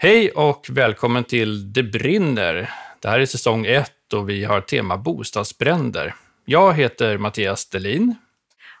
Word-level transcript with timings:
Hej 0.00 0.30
och 0.30 0.66
välkommen 0.70 1.24
till 1.24 1.72
Det 1.72 1.82
brinner. 1.82 2.70
Det 3.00 3.08
här 3.08 3.20
är 3.20 3.26
säsong 3.26 3.66
ett 3.66 4.12
och 4.12 4.28
vi 4.28 4.44
har 4.44 4.60
tema 4.60 4.96
bostadsbränder. 4.96 6.14
Jag 6.44 6.74
heter 6.74 7.18
Mattias 7.18 7.68
Delin. 7.70 8.14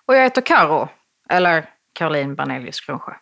Och 0.06 0.14
jag 0.16 0.22
heter 0.22 0.40
Karo, 0.40 0.88
eller 1.30 1.70
Caroline 1.92 2.34
Barnelius 2.34 2.80
Kronsjö. 2.80 3.12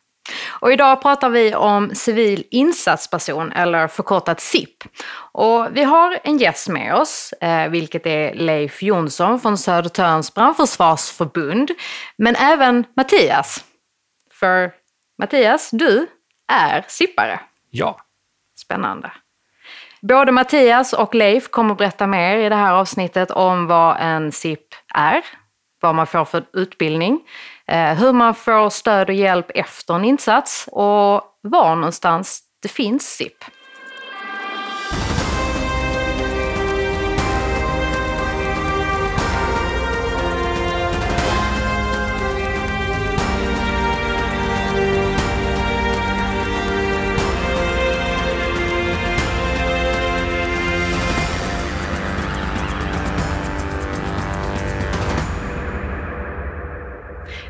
Och 0.61 0.72
idag 0.72 1.03
pratar 1.03 1.30
vi 1.30 1.54
om 1.54 1.95
civil 1.95 2.45
insatsperson, 2.51 3.53
eller 3.53 3.88
förkortat 3.88 4.40
SIP. 4.40 4.85
Och 5.33 5.69
vi 5.72 5.85
har 5.85 6.19
en 6.24 6.38
gäst 6.38 6.69
med 6.69 6.94
oss, 6.94 7.33
eh, 7.33 7.69
vilket 7.69 8.06
är 8.06 8.35
Leif 8.35 8.83
Jonsson 8.83 9.40
från 9.40 9.58
Södertörns 9.58 10.35
brandförsvarsförbund. 10.35 11.71
Men 12.19 12.37
även 12.37 12.85
Mattias. 12.97 13.65
För 14.33 14.72
Mattias, 15.19 15.71
du 15.72 16.06
är 16.52 16.84
SIPare. 16.88 17.41
Ja. 17.77 18.01
Spännande. 18.59 19.12
Både 20.03 20.33
Mattias 20.33 20.93
och 20.93 21.15
Leif 21.15 21.48
kommer 21.48 21.75
berätta 21.75 22.07
mer 22.07 22.37
i 22.37 22.48
det 22.48 22.55
här 22.55 22.75
avsnittet 22.75 23.30
om 23.30 23.67
vad 23.67 23.97
en 24.01 24.33
SIP 24.33 24.61
är, 24.95 25.25
vad 25.81 25.95
man 25.95 26.07
får 26.07 26.25
för 26.25 26.45
utbildning, 26.53 27.20
eh, 27.67 27.95
hur 27.95 28.12
man 28.12 28.34
får 28.34 28.70
stöd 28.70 29.09
och 29.09 29.15
hjälp 29.15 29.51
efter 29.55 29.95
en 29.95 30.05
insats 30.05 30.69
och 30.73 31.23
var 31.43 31.77
någonstans 31.77 32.43
det 32.62 32.69
finns 32.69 33.17
SIP. 33.17 33.45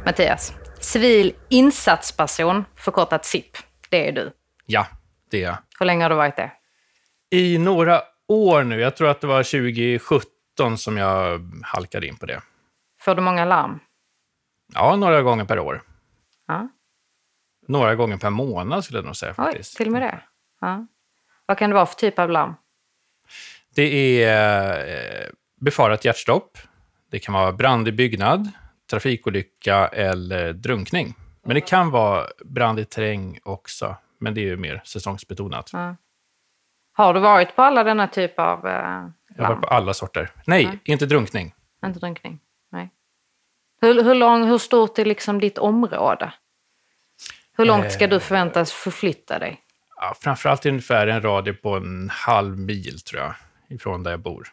Mattias, 0.07 0.53
civil 0.81 1.35
insatsperson, 1.49 2.65
förkortat 2.77 3.25
SIP. 3.25 3.57
Det 3.91 4.09
är 4.09 4.13
du. 4.13 4.33
Ja, 4.67 4.87
det 5.31 5.37
är 5.43 5.43
jag. 5.43 5.57
Hur 5.79 5.87
länge 5.87 6.05
har 6.05 6.11
du 6.11 6.17
varit 6.17 6.37
det? 6.37 6.53
I 7.31 7.59
några 7.59 8.03
år 8.29 8.63
nu. 8.65 8.81
Jag 8.81 8.97
tror 8.97 9.09
att 9.09 9.21
det 9.21 9.27
var 9.27 9.43
2017 9.43 10.79
som 10.79 10.97
jag 10.97 11.41
halkade 11.65 12.07
in 12.07 12.17
på 12.17 12.27
det. 12.27 12.41
Får 13.01 13.15
du 13.15 13.23
många 13.23 13.45
larm? 13.45 13.81
Ja, 14.75 14.97
några 14.97 15.23
gånger 15.23 15.45
per 15.45 15.59
år. 15.59 15.83
Ja. 16.49 16.69
Några 17.69 17.95
gånger 17.95 18.17
per 18.17 18.31
månad 18.31 18.85
skulle 18.85 18.99
jag 18.99 19.07
nog 19.07 19.17
säga 19.17 19.31
Oj, 19.31 19.35
faktiskt. 19.45 19.77
till 19.77 19.87
och 19.87 19.93
med 19.93 20.03
det? 20.03 20.21
Ja. 20.61 20.87
Vad 21.47 21.59
kan 21.59 21.71
det 21.71 21.75
vara 21.75 21.87
för 21.87 21.95
typ 21.95 22.19
av 22.19 22.31
larm? 22.31 22.55
Det 23.75 24.23
är 24.23 25.23
eh, 25.25 25.29
befarat 25.61 26.05
hjärtstopp. 26.05 26.59
Det 27.11 27.19
kan 27.19 27.35
vara 27.35 27.53
brand 27.53 27.89
i 27.89 27.93
byggnad, 27.93 28.51
trafikolycka 28.91 29.89
eller 29.89 30.53
drunkning. 30.53 31.15
Men 31.45 31.55
det 31.55 31.61
kan 31.61 31.91
vara 31.91 32.27
brand 32.45 32.81
i 32.81 32.85
terräng 32.85 33.39
också, 33.45 33.97
men 34.21 34.35
det 34.35 34.41
är 34.41 34.45
ju 34.45 34.57
mer 34.57 34.83
säsongsbetonat. 34.85 35.71
Ja. 35.73 35.97
Har 36.93 37.15
du 37.15 37.21
varit 37.21 37.57
på 37.57 37.63
alla 37.63 37.85
denna 37.85 38.09
typ 38.09 38.39
av 38.39 38.67
eh, 38.67 38.73
Jag 38.73 38.79
har 38.79 39.11
larm? 39.37 39.49
varit 39.49 39.61
på 39.61 39.69
alla 39.69 39.95
sorter. 39.95 40.31
Nej, 40.47 40.65
Nej. 40.67 40.79
inte 40.85 41.07
drunkning. 41.07 41.55
Inte 41.87 41.99
drunkning? 42.01 42.41
Nej. 42.73 42.91
Hur, 43.81 44.03
hur, 44.05 44.15
lång, 44.15 44.45
hur 44.49 44.59
stort 44.59 44.99
är 44.99 45.05
liksom 45.05 45.41
ditt 45.41 45.59
område? 45.59 46.33
Hur 47.57 47.65
långt 47.65 47.93
ska 47.93 48.05
Eh. 48.05 48.11
du 48.11 48.21
förväntas 48.21 48.73
förflytta 48.73 49.39
dig? 49.39 49.61
Ja, 49.97 50.15
framförallt 50.21 50.67
ungefär 50.67 51.07
en 51.07 51.23
radie 51.23 51.53
på 51.55 51.77
en 51.77 52.11
halv 52.13 52.59
mil, 52.59 53.01
tror 53.01 53.23
jag, 53.23 53.35
ifrån 53.69 54.03
där 54.03 54.11
jag 54.11 54.21
bor. 54.21 54.49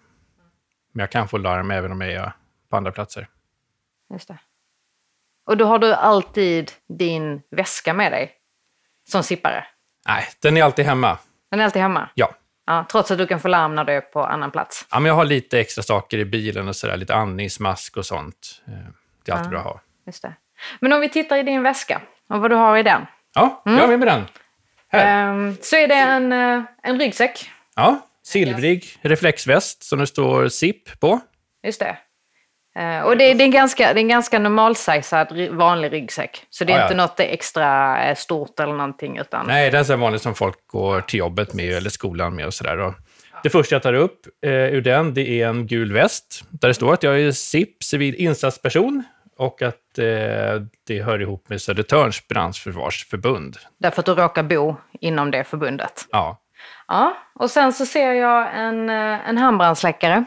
Men 0.91 0.99
jag 1.03 1.11
kan 1.11 1.27
få 1.27 1.37
larm 1.37 1.71
även 1.71 1.91
om 1.91 2.01
jag 2.01 2.11
är 2.11 2.31
på 2.69 2.77
andra 2.77 2.91
platser. 2.91 3.27
Just 4.13 4.27
det. 4.27 4.37
Och 5.45 5.57
då 5.57 5.65
har 5.65 5.79
du 5.79 5.93
alltid 5.93 6.71
din 6.97 7.41
väska 7.51 7.93
med 7.93 8.11
dig 8.11 8.31
som 9.09 9.23
sippare? 9.23 9.65
Nej, 10.07 10.25
den 10.41 10.57
är 10.57 10.63
alltid 10.63 10.85
hemma. 10.85 11.17
Den 11.51 11.59
är 11.59 11.63
alltid 11.65 11.81
hemma? 11.81 12.09
Ja. 12.13 12.33
Ja, 12.65 12.85
trots 12.91 13.11
att 13.11 13.17
du 13.17 13.27
kan 13.27 13.39
få 13.39 13.47
larm 13.47 13.75
när 13.75 13.83
du 13.83 13.93
är 13.93 14.01
på 14.01 14.23
annan 14.25 14.51
plats? 14.51 14.87
ja 14.91 14.99
men 14.99 15.09
jag 15.09 15.15
har 15.15 15.25
lite 15.25 15.59
extra 15.59 15.83
saker 15.83 16.17
i 16.17 16.25
bilen 16.25 16.67
och 16.67 16.75
sådär, 16.75 16.97
lite 16.97 17.15
andningsmask 17.15 17.97
och 17.97 18.05
sånt. 18.05 18.61
Eh, 18.67 18.73
Det 19.25 19.31
är 19.31 19.35
alltid 19.35 19.49
bra 19.49 19.59
att 19.59 19.65
ha. 19.65 19.81
Just 20.05 20.21
det. 20.21 20.33
Men 20.79 20.93
om 20.93 20.99
vi 20.99 21.09
tittar 21.09 21.37
i 21.37 21.43
din 21.43 21.63
väska 21.63 22.01
och 22.29 22.41
vad 22.41 22.51
du 22.51 22.55
har 22.55 22.77
i 22.77 22.83
den. 22.83 23.05
Ja, 23.33 23.61
jag 23.65 23.79
är 23.79 23.87
med 23.87 23.99
med 23.99 24.07
den. 24.07 24.25
Här. 24.87 25.29
Ehm, 25.29 25.57
så 25.61 25.75
är 25.75 25.87
det 25.87 25.95
en, 25.95 26.31
eh, 26.31 26.63
en 26.83 26.99
ryggsäck. 26.99 27.49
Ja, 27.75 28.07
silvrig 28.23 28.97
reflexväst 29.01 29.83
som 29.83 29.99
det 29.99 30.07
står 30.07 30.47
SIP 30.47 30.99
på. 30.99 31.19
Just 31.63 31.79
det. 31.79 31.97
Eh, 32.79 33.01
och 33.01 33.17
det, 33.17 33.33
det, 33.33 33.43
är 33.43 33.45
en 33.45 33.51
ganska, 33.51 33.93
det 33.93 33.99
är 33.99 34.01
en 34.03 34.07
ganska 34.07 34.39
normalsizad 34.39 35.31
ry- 35.31 35.49
vanlig 35.49 35.91
ryggsäck. 35.93 36.45
Så 36.49 36.63
det 36.63 36.73
är 36.73 36.77
Ja, 36.77 36.79
ja. 36.79 36.85
inte 36.85 36.95
något 36.97 37.19
extra 37.19 37.97
eh, 38.05 38.15
stort 38.15 38.59
eller 38.59 38.73
någonting. 38.73 39.17
Utan... 39.17 39.45
Nej, 39.47 39.71
det 39.71 39.77
är 39.79 39.83
så 39.83 39.95
vanligt 39.95 40.21
som 40.21 40.35
folk 40.35 40.67
går 40.67 41.01
till 41.01 41.19
jobbet 41.19 41.53
med 41.53 41.73
eller 41.77 41.89
skolan 41.89 42.35
med 42.35 42.45
och 42.45 42.53
sådär. 42.53 42.93
Det 43.43 43.49
första 43.49 43.75
jag 43.75 43.83
tar 43.83 43.93
upp 43.93 44.19
eh, 44.45 44.51
ur 44.51 44.81
den, 44.81 45.13
det 45.13 45.41
är 45.41 45.47
en 45.47 45.67
gul 45.67 45.93
väst 45.93 46.43
där 46.49 46.67
det 46.67 46.73
står 46.73 46.93
att 46.93 47.03
jag 47.03 47.19
är 47.21 47.31
SIP, 47.31 47.83
civil 47.83 48.15
insatsperson, 48.15 49.03
och 49.37 49.61
att 49.61 49.97
eh, 49.97 50.05
det 50.87 51.01
hör 51.03 51.21
ihop 51.21 51.49
med 51.49 51.61
Södertörns 51.61 52.27
brandförsvarsförbund. 52.27 53.57
Därför 53.79 53.99
att 53.99 54.05
du 54.05 54.13
råkar 54.15 54.43
bo 54.43 54.75
inom 55.01 55.31
det 55.31 55.43
förbundet. 55.43 56.05
Ja. 56.11 56.39
Ja, 56.87 57.17
och 57.35 57.51
sen 57.51 57.73
så 57.73 57.85
ser 57.85 58.13
jag 58.13 58.47
en, 58.55 58.89
eh, 58.89 59.29
en 59.29 59.37
handbrandsläckare. 59.37 60.25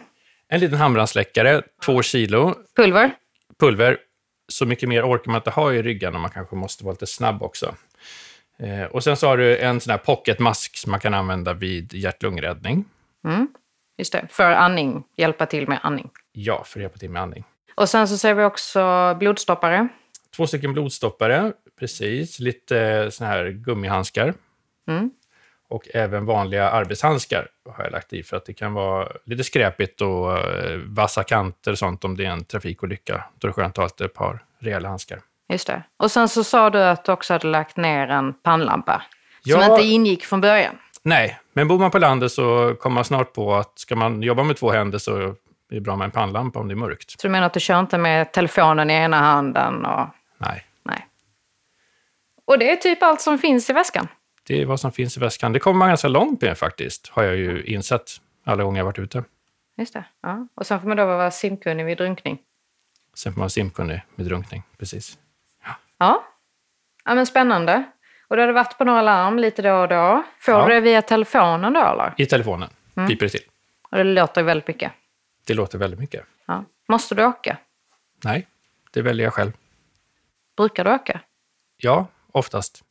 En 0.49 0.61
liten 0.61 0.79
handbrandsläckare, 0.79 1.63
två 1.85 2.03
kilo, 2.03 2.55
Pulver. 2.77 3.11
pulver. 3.61 3.99
Så 4.49 4.67
mycket 4.67 4.89
mer 4.89 5.03
orkar 5.03 5.31
man 5.31 5.39
inte 5.41 5.51
ha 5.51 5.73
i 5.73 5.83
ryggen 5.83 6.15
och 6.15 6.21
man 6.21 6.31
kanske 6.31 6.57
måste 6.57 6.85
vara 6.85 6.93
lite 6.93 7.07
snabb 7.07 7.43
också. 7.43 7.75
Eh, 8.59 8.83
och 8.83 9.05
sen 9.05 9.17
så 9.17 9.27
har 9.27 9.37
du 9.37 9.59
en 9.59 9.81
sån 9.81 9.91
här 9.91 9.99
pocketmask 9.99 10.77
som 10.77 10.91
man 10.91 11.01
kan 11.01 11.15
använda 11.15 11.55
vid 11.55 11.93
hjärt-lungräddning. 11.95 12.85
Mm. 13.25 13.49
Just 13.99 14.13
det, 14.13 14.27
för 14.31 14.51
andning. 14.53 15.05
Hjälpa 15.17 15.47
till 15.47 15.69
med 15.69 15.79
andning. 15.83 16.11
Ja, 16.33 16.65
för 16.65 16.79
att 16.81 16.83
hjälpa 16.83 16.99
till 16.99 17.11
med 17.11 17.23
andning. 17.23 17.45
Och 17.75 17.89
sen 17.89 18.09
så 18.09 18.19
ser 18.19 18.35
vi 18.35 18.45
också 18.45 19.15
blodstoppare. 19.19 19.89
Två 20.37 20.47
stycken 20.47 20.73
blodstoppare, 20.73 21.53
precis. 21.79 22.39
Lite 22.41 23.11
såna 23.11 23.31
här 23.31 23.49
gummihandskar. 23.49 24.35
Mm. 24.89 25.11
Och 25.69 25.89
även 25.95 26.27
vanliga 26.27 26.71
arbetshandskar 26.71 27.49
har 27.77 27.85
jag 27.85 27.93
lagt 27.93 28.13
i 28.13 28.23
för 28.23 28.37
att 28.37 28.45
det 28.47 28.53
kan 28.53 28.73
vara 28.75 29.09
lite 29.25 29.45
skräpigt 29.45 30.01
och 30.01 30.39
eh, 30.39 30.79
vassa 30.87 31.23
kanter 31.25 31.71
och 31.71 31.79
sånt 31.79 32.05
om 32.05 32.17
det 32.17 32.25
är 32.25 32.31
en 32.31 32.45
trafikolycka. 32.45 33.25
Då 33.39 33.47
är 33.47 33.51
det 33.51 33.55
skönt 33.55 33.79
att 33.79 33.99
ha 34.01 34.07
ett 34.07 34.15
par 34.15 34.45
rejäla 34.59 34.89
handskar. 34.89 35.21
Just 35.49 35.67
det. 35.67 35.83
Och 35.97 36.11
sen 36.11 36.29
så 36.29 36.45
sa 36.45 36.71
du 36.71 36.83
att 36.83 37.05
du 37.05 37.13
också 37.13 37.33
hade 37.33 37.47
lagt 37.47 37.77
ner 37.77 38.09
en 38.09 38.33
pannlampa. 38.33 39.03
Som 39.43 39.53
Ja. 39.61 39.71
inte 39.73 39.87
ingick 39.87 40.25
från 40.25 40.41
början. 40.41 40.79
Nej, 41.03 41.39
men 41.53 41.69
bor 41.69 41.79
man 41.79 41.91
på 41.91 41.99
landet 41.99 42.33
så 42.33 42.75
kommer 42.81 42.95
man 42.95 43.05
snart 43.05 43.33
på 43.33 43.55
att 43.55 43.79
ska 43.79 43.97
man 43.97 44.23
jobba 44.23 44.43
med 44.43 44.57
två 44.57 44.71
händer 44.71 44.99
så 44.99 45.17
är 45.19 45.35
det 45.71 45.81
bra 45.81 45.97
med 45.97 46.05
en 46.05 46.11
pannlampa 46.11 46.59
om 46.61 46.69
det 46.69 46.75
är 46.75 46.77
mörkt. 46.77 47.11
Så 47.11 47.19
du 47.27 47.29
menar 47.33 47.47
att 47.47 47.55
du 47.55 47.61
kör 47.61 47.81
inte 47.81 47.99
med 47.99 48.33
telefonen 48.33 48.91
i 48.91 48.95
ena 48.95 49.17
handen? 49.17 49.85
Och... 49.87 50.07
Nej, 50.39 50.65
Nej. 50.83 51.07
Och 52.45 52.59
det 52.59 52.71
är 52.71 52.77
typ 52.77 53.03
allt 53.03 53.21
som 53.21 53.39
finns 53.39 53.71
i 53.71 53.73
väskan. 53.73 54.09
Det 54.47 54.63
är 54.63 54.67
vad 54.67 54.81
som 54.81 54.93
finns 54.93 55.17
i 55.17 55.21
väskan. 55.21 55.53
Det 55.53 55.59
kommer 55.61 55.79
man 55.79 55.89
ganska 55.89 56.09
långt 56.09 56.43
med 56.43 56.59
faktiskt, 56.59 57.09
har 57.09 57.23
jag 57.23 57.37
ju 57.37 57.65
insett 57.65 58.11
alla 58.45 58.63
gånger 58.65 58.79
jag 58.81 58.85
varit 58.85 58.99
ute. 58.99 59.25
Just 59.77 59.93
det. 59.93 60.05
Ja. 60.23 60.49
Och 60.55 60.67
sen 60.67 60.81
får 60.81 60.89
man 60.89 60.97
då 60.97 61.07
vara 61.07 61.31
simkunnig 61.31 61.85
vid 61.87 61.99
drunkning. 61.99 62.39
Sen 63.15 63.33
får 63.33 63.41
man 63.41 63.51
simkunnig 63.51 64.01
med 64.15 64.27
drunkning, 64.27 64.63
precis. 64.79 65.19
Ja. 65.99 66.25
ja, 67.05 67.15
men 67.15 67.27
spännande. 67.27 67.85
Och 68.29 68.37
du 68.37 68.43
hade 68.43 68.53
varit 68.53 68.79
på 68.79 68.85
några 68.85 69.03
larm 69.03 69.39
lite 69.39 69.63
då 69.63 69.75
och 69.75 69.89
då. 69.89 70.23
Får 70.39 70.55
Ja. 70.55 70.67
du 70.69 70.75
det 70.75 70.81
via 70.81 71.03
telefonen 71.03 71.73
då 71.73 71.81
eller? 71.81 72.15
I 72.17 72.27
telefonen 72.27 72.69
piper 73.09 73.27
det 73.27 73.29
till. 73.29 73.45
Och 73.91 73.97
det 73.97 74.05
låter 74.05 74.43
väldigt 74.43 74.69
mycket. 74.69 74.93
Det 75.47 75.55
låter 75.55 75.79
väldigt 75.79 76.01
mycket. 76.01 76.25
Ja. 76.47 76.65
Måste 76.89 77.15
du 77.15 77.25
åka? 77.25 77.57
Nej, 78.25 78.47
det 78.93 79.03
väljer 79.03 79.25
jag 79.27 79.35
själv. 79.35 79.53
Brukar 80.57 80.85
du 80.85 80.95
åka? 80.95 81.21
Ja, 81.77 82.07
oftast. 82.33 82.85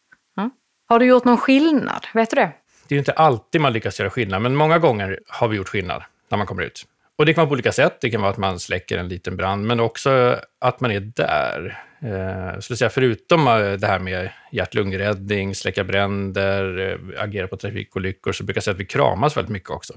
Har 0.88 1.00
du 1.00 1.06
gjort 1.06 1.26
någon 1.26 1.38
skillnad? 1.38 2.08
Vet 2.14 2.30
du 2.30 2.36
det? 2.36 2.52
Det 2.88 2.94
är 2.94 2.96
ju 2.96 3.00
inte 3.00 3.12
alltid 3.12 3.62
man 3.62 3.74
lyckas 3.74 4.00
göra 4.00 4.10
skillnad, 4.10 4.42
men 4.42 4.56
många 4.56 4.80
gånger 4.80 5.20
har 5.28 5.48
vi 5.48 5.58
gjort 5.58 5.70
skillnad 5.70 6.04
när 6.30 6.38
man 6.38 6.48
kommer 6.48 6.64
ut. 6.64 6.86
Och 7.18 7.26
det 7.26 7.34
kan 7.34 7.42
vara 7.42 7.48
på 7.48 7.54
olika 7.54 7.72
sätt. 7.72 7.98
Det 8.02 8.10
kan 8.10 8.22
vara 8.22 8.32
att 8.32 8.38
man 8.38 8.60
släcker 8.60 8.98
en 8.98 9.08
liten 9.08 9.38
brand, 9.38 9.66
men 9.66 9.80
också 9.80 10.40
att 10.60 10.80
man 10.80 10.92
är 10.92 11.00
där. 11.00 11.84
Eh, 12.02 12.60
så 12.60 12.76
säga, 12.76 12.90
förutom 12.90 13.48
eh, 13.48 13.72
det 13.72 13.88
här 13.88 14.00
med 14.00 14.30
hjärt-lungräddning, 14.52 15.56
släcka 15.56 15.84
bränder, 15.84 16.80
eh, 16.80 17.24
agera 17.24 17.48
på 17.48 17.58
trafikolyckor, 17.58 18.32
så 18.32 18.44
brukar 18.44 18.58
jag 18.58 18.64
säga 18.64 18.74
att 18.74 18.80
vi 18.80 18.86
kramas 18.86 19.38
väldigt 19.38 19.52
mycket 19.52 19.70
också. 19.70 19.94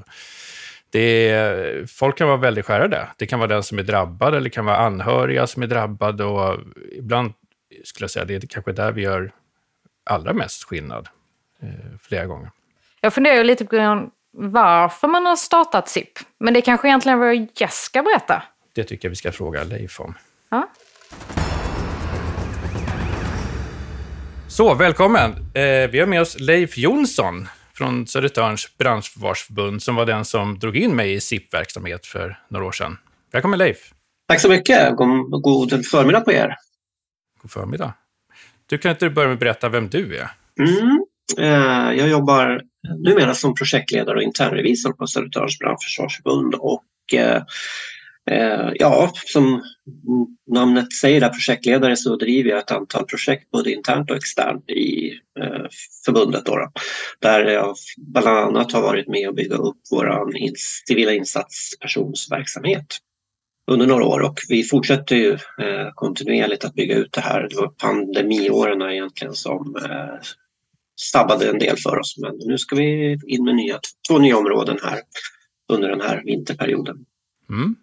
Det 0.90 1.28
är, 1.30 1.86
folk 1.86 2.18
kan 2.18 2.28
vara 2.28 2.36
väldigt 2.36 2.64
skärrade. 2.64 3.08
Det 3.16 3.26
kan 3.26 3.38
vara 3.38 3.48
den 3.48 3.62
som 3.62 3.78
är 3.78 3.82
drabbad 3.82 4.28
eller 4.28 4.44
det 4.44 4.50
kan 4.50 4.64
vara 4.64 4.76
anhöriga 4.76 5.46
som 5.46 5.62
är 5.62 5.66
drabbade. 5.66 6.24
Och 6.24 6.56
ibland 6.98 7.32
skulle 7.84 8.04
jag 8.04 8.10
säga 8.10 8.24
det 8.24 8.34
är 8.34 8.40
kanske 8.40 8.72
där 8.72 8.92
vi 8.92 9.02
gör 9.02 9.32
allra 10.08 10.32
mest 10.32 10.64
skillnad. 10.64 11.08
Eh, 11.62 11.68
flera 12.00 12.26
gånger. 12.26 12.50
Jag 13.00 13.14
funderar 13.14 13.44
lite 13.44 13.64
på 13.64 14.10
varför 14.32 15.08
man 15.08 15.26
har 15.26 15.36
startat 15.36 15.88
SIP. 15.88 16.18
Men 16.40 16.54
det 16.54 16.60
kanske 16.60 16.88
egentligen 16.88 17.18
vår 17.18 17.32
gäst 17.32 17.82
ska 17.82 18.02
berätta? 18.02 18.42
Det 18.74 18.84
tycker 18.84 19.08
jag 19.08 19.10
vi 19.10 19.16
ska 19.16 19.32
fråga 19.32 19.64
Leif 19.64 20.00
om. 20.00 20.14
Ja. 20.50 20.68
Så, 24.48 24.74
välkommen! 24.74 25.30
Eh, 25.30 25.90
vi 25.90 26.00
har 26.00 26.06
med 26.06 26.20
oss 26.20 26.40
Leif 26.40 26.78
Jonsson 26.78 27.48
från 27.74 28.06
Södertörns 28.06 28.78
brandförsvarsförbund 28.78 29.82
som 29.82 29.94
var 29.94 30.06
den 30.06 30.24
som 30.24 30.58
drog 30.58 30.76
in 30.76 30.96
mig 30.96 31.12
i 31.12 31.20
SIP-verksamhet 31.20 32.06
för 32.06 32.38
några 32.48 32.66
år 32.66 32.72
sedan. 32.72 32.98
Välkommen 33.32 33.58
Leif! 33.58 33.92
Tack 34.28 34.40
så 34.40 34.48
mycket! 34.48 34.96
God, 34.96 35.42
god 35.42 35.86
förmiddag 35.86 36.20
på 36.20 36.32
er! 36.32 36.56
God 37.42 37.50
förmiddag! 37.50 37.92
Du 38.68 38.78
kan 38.78 38.90
inte 38.90 39.10
börja 39.10 39.28
med 39.28 39.34
att 39.34 39.40
berätta 39.40 39.68
vem 39.68 39.88
du 39.88 40.16
är? 40.16 40.30
Mm. 40.60 41.04
Eh, 41.38 41.98
jag 41.98 42.08
jobbar 42.08 42.62
numera 43.04 43.34
som 43.34 43.54
projektledare 43.54 44.16
och 44.16 44.22
internrevisor 44.22 44.92
på 44.92 45.06
Södertörns 45.06 45.58
brandförsvarsförbund 45.58 46.54
och 46.54 46.84
eh, 47.14 47.42
eh 48.30 48.70
ja, 48.74 49.12
som 49.14 49.62
namnet 50.50 50.92
säger, 50.92 51.20
där, 51.20 51.28
projektledare, 51.28 51.96
så 51.96 52.16
driver 52.16 52.50
jag 52.50 52.58
ett 52.58 52.70
antal 52.70 53.04
projekt 53.04 53.50
både 53.50 53.72
internt 53.72 54.10
och 54.10 54.16
externt 54.16 54.70
i 54.70 55.12
eh, 55.40 55.66
förbundet. 56.04 56.46
Då, 56.46 56.56
då, 56.56 56.72
där 57.20 57.44
jag 57.44 57.74
bland 57.96 58.28
annat 58.28 58.72
har 58.72 58.82
varit 58.82 59.08
med 59.08 59.28
och 59.28 59.34
bygga 59.34 59.56
upp 59.56 59.80
vår 59.90 60.30
civila 60.86 61.12
insatspersonsverksamhet 61.12 62.98
under 63.68 63.86
några 63.86 64.04
år 64.04 64.20
och 64.20 64.40
vi 64.48 64.64
fortsätter 64.64 65.16
ju 65.16 65.38
kontinuerligt 65.94 66.64
att 66.64 66.74
bygga 66.74 66.96
ut 66.96 67.12
det 67.12 67.20
här. 67.20 67.48
Det 67.50 67.56
var 67.56 67.68
pandemiåren 67.68 68.82
egentligen 68.82 69.34
som 69.34 69.76
stabbade 71.00 71.50
en 71.50 71.58
del 71.58 71.76
för 71.76 71.98
oss. 71.98 72.18
Men 72.18 72.38
nu 72.38 72.58
ska 72.58 72.76
vi 72.76 73.18
in 73.26 73.44
med 73.44 73.54
nya, 73.54 73.80
två 74.08 74.18
nya 74.18 74.36
områden 74.36 74.78
här 74.82 75.00
under 75.68 75.88
den 75.88 76.00
här 76.00 76.22
vinterperioden. 76.24 77.04
Mm. 77.50 77.76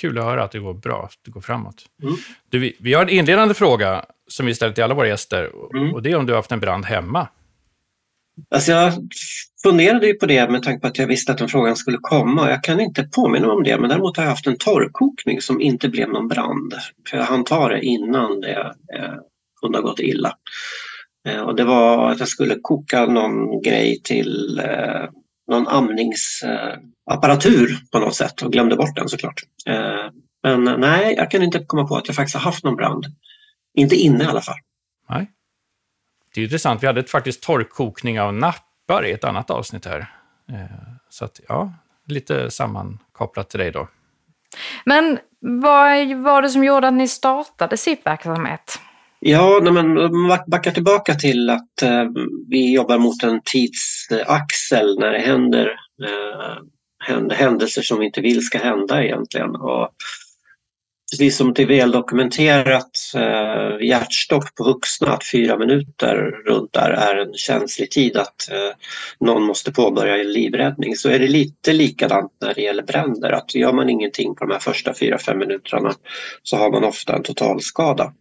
Kul 0.00 0.18
att 0.18 0.24
höra 0.24 0.44
att 0.44 0.52
det 0.52 0.58
går 0.58 0.74
bra, 0.74 1.04
att 1.04 1.18
det 1.24 1.30
går 1.30 1.40
framåt. 1.40 1.84
Mm. 2.02 2.14
Du, 2.50 2.58
vi, 2.58 2.76
vi, 2.78 2.94
har 2.94 3.02
en 3.02 3.08
inledande 3.08 3.54
fråga 3.54 4.04
som 4.28 4.46
vi 4.46 4.54
ställer 4.54 4.72
till 4.72 4.84
alla 4.84 4.94
våra 4.94 5.08
gäster 5.08 5.50
mm. 5.74 5.94
och 5.94 6.02
det 6.02 6.10
är 6.10 6.16
om 6.16 6.26
du 6.26 6.32
har 6.32 6.38
haft 6.38 6.52
en 6.52 6.60
brand 6.60 6.84
hemma. 6.84 7.28
Alltså 8.54 8.72
jag 8.72 8.92
funderade 9.62 10.06
ju 10.06 10.14
på 10.14 10.26
det 10.26 10.50
med 10.50 10.62
tanke 10.62 10.80
på 10.80 10.86
att 10.86 10.98
jag 10.98 11.06
visste 11.06 11.32
att 11.32 11.38
den 11.38 11.48
frågan 11.48 11.76
skulle 11.76 11.98
komma. 12.00 12.50
Jag 12.50 12.64
kan 12.64 12.80
inte 12.80 13.02
påminna 13.02 13.46
mig 13.46 13.56
om 13.56 13.62
det, 13.62 13.78
men 13.78 13.90
däremot 13.90 14.16
har 14.16 14.24
jag 14.24 14.30
haft 14.30 14.46
en 14.46 14.58
torrkokning 14.58 15.40
som 15.40 15.60
inte 15.60 15.88
blev 15.88 16.08
någon 16.08 16.28
brand. 16.28 16.74
För 17.10 17.16
jag 17.16 17.24
hann 17.24 17.44
ta 17.44 17.68
det 17.68 17.84
innan 17.84 18.40
det 18.40 18.74
eh, 18.94 19.14
kunde 19.60 19.78
ha 19.78 19.82
gått 19.82 20.00
illa. 20.00 20.36
Eh, 21.28 21.40
och 21.40 21.56
det 21.56 21.64
var 21.64 22.10
att 22.10 22.18
jag 22.18 22.28
skulle 22.28 22.56
koka 22.62 23.06
någon 23.06 23.62
grej 23.62 24.00
till 24.04 24.60
eh, 24.64 25.08
någon 25.48 25.68
amningsapparatur 25.68 27.78
på 27.92 27.98
något 27.98 28.14
sätt 28.14 28.42
och 28.42 28.52
glömde 28.52 28.76
bort 28.76 28.96
den 28.96 29.08
såklart. 29.08 29.42
Eh, 29.66 30.10
men 30.42 30.64
nej, 30.80 31.14
jag 31.16 31.30
kan 31.30 31.42
inte 31.42 31.58
komma 31.58 31.86
på 31.86 31.96
att 31.96 32.08
jag 32.08 32.16
faktiskt 32.16 32.36
har 32.36 32.42
haft 32.42 32.64
någon 32.64 32.76
brand. 32.76 33.06
Inte 33.74 33.96
inne 33.96 34.24
i 34.24 34.26
alla 34.26 34.40
fall. 34.40 34.58
Nej. 35.08 35.30
Det 36.34 36.40
är 36.40 36.44
intressant, 36.44 36.82
vi 36.82 36.86
hade 36.86 37.04
faktiskt 37.04 37.42
torrkokning 37.42 38.20
av 38.20 38.34
nappar 38.34 39.06
i 39.06 39.12
ett 39.12 39.24
annat 39.24 39.50
avsnitt 39.50 39.86
här. 39.86 40.06
Så 41.08 41.24
att 41.24 41.40
ja, 41.48 41.72
lite 42.06 42.50
sammankopplat 42.50 43.50
till 43.50 43.60
dig 43.60 43.70
då. 43.70 43.88
Men 44.84 45.18
vad 45.40 46.16
var 46.16 46.42
det 46.42 46.48
som 46.48 46.64
gjorde 46.64 46.88
att 46.88 46.94
ni 46.94 47.08
startade 47.08 47.76
SIP-verksamhet? 47.76 48.80
Ja, 49.24 49.60
när 49.62 49.70
man 49.70 50.38
backar 50.46 50.70
tillbaka 50.70 51.14
till 51.14 51.50
att 51.50 51.82
eh, 51.82 52.04
vi 52.48 52.74
jobbar 52.74 52.98
mot 52.98 53.22
en 53.22 53.40
tidsaxel 53.44 54.98
när 54.98 55.12
det 55.12 55.18
händer, 55.18 55.66
eh, 56.04 56.56
händer 57.04 57.36
händelser 57.36 57.82
som 57.82 57.98
vi 57.98 58.06
inte 58.06 58.20
vill 58.20 58.44
ska 58.44 58.58
hända 58.58 59.04
egentligen. 59.04 59.50
Och 59.56 59.88
precis 61.12 61.36
som 61.36 61.52
det 61.52 61.62
är 61.62 61.66
väl 61.66 61.90
dokumenterat 61.90 62.90
eh, 63.14 63.86
hjärtstopp 63.86 64.54
på 64.54 64.64
vuxna 64.64 65.12
att 65.12 65.30
fyra 65.32 65.58
minuter 65.58 66.16
runt 66.46 66.72
där 66.72 66.90
är 66.90 67.16
en 67.16 67.34
känslig 67.34 67.90
tid 67.90 68.16
att 68.16 68.50
eh, 68.50 68.76
någon 69.20 69.42
måste 69.42 69.72
påbörja 69.72 70.16
en 70.16 70.32
livräddning 70.32 70.96
så 70.96 71.08
är 71.08 71.18
det 71.18 71.28
lite 71.28 71.72
likadant 71.72 72.32
när 72.40 72.54
det 72.54 72.60
gäller 72.60 72.82
bränder 72.82 73.30
att 73.32 73.54
gör 73.54 73.72
man 73.72 73.88
ingenting 73.88 74.34
på 74.34 74.44
de 74.44 74.52
här 74.52 74.60
första 74.60 74.94
fyra, 74.94 75.18
fem 75.18 75.38
minuterna 75.38 75.94
så 76.42 76.56
har 76.56 76.70
man 76.70 76.84
ofta 76.84 77.16
en 77.16 77.22
totalskada. 77.22 78.12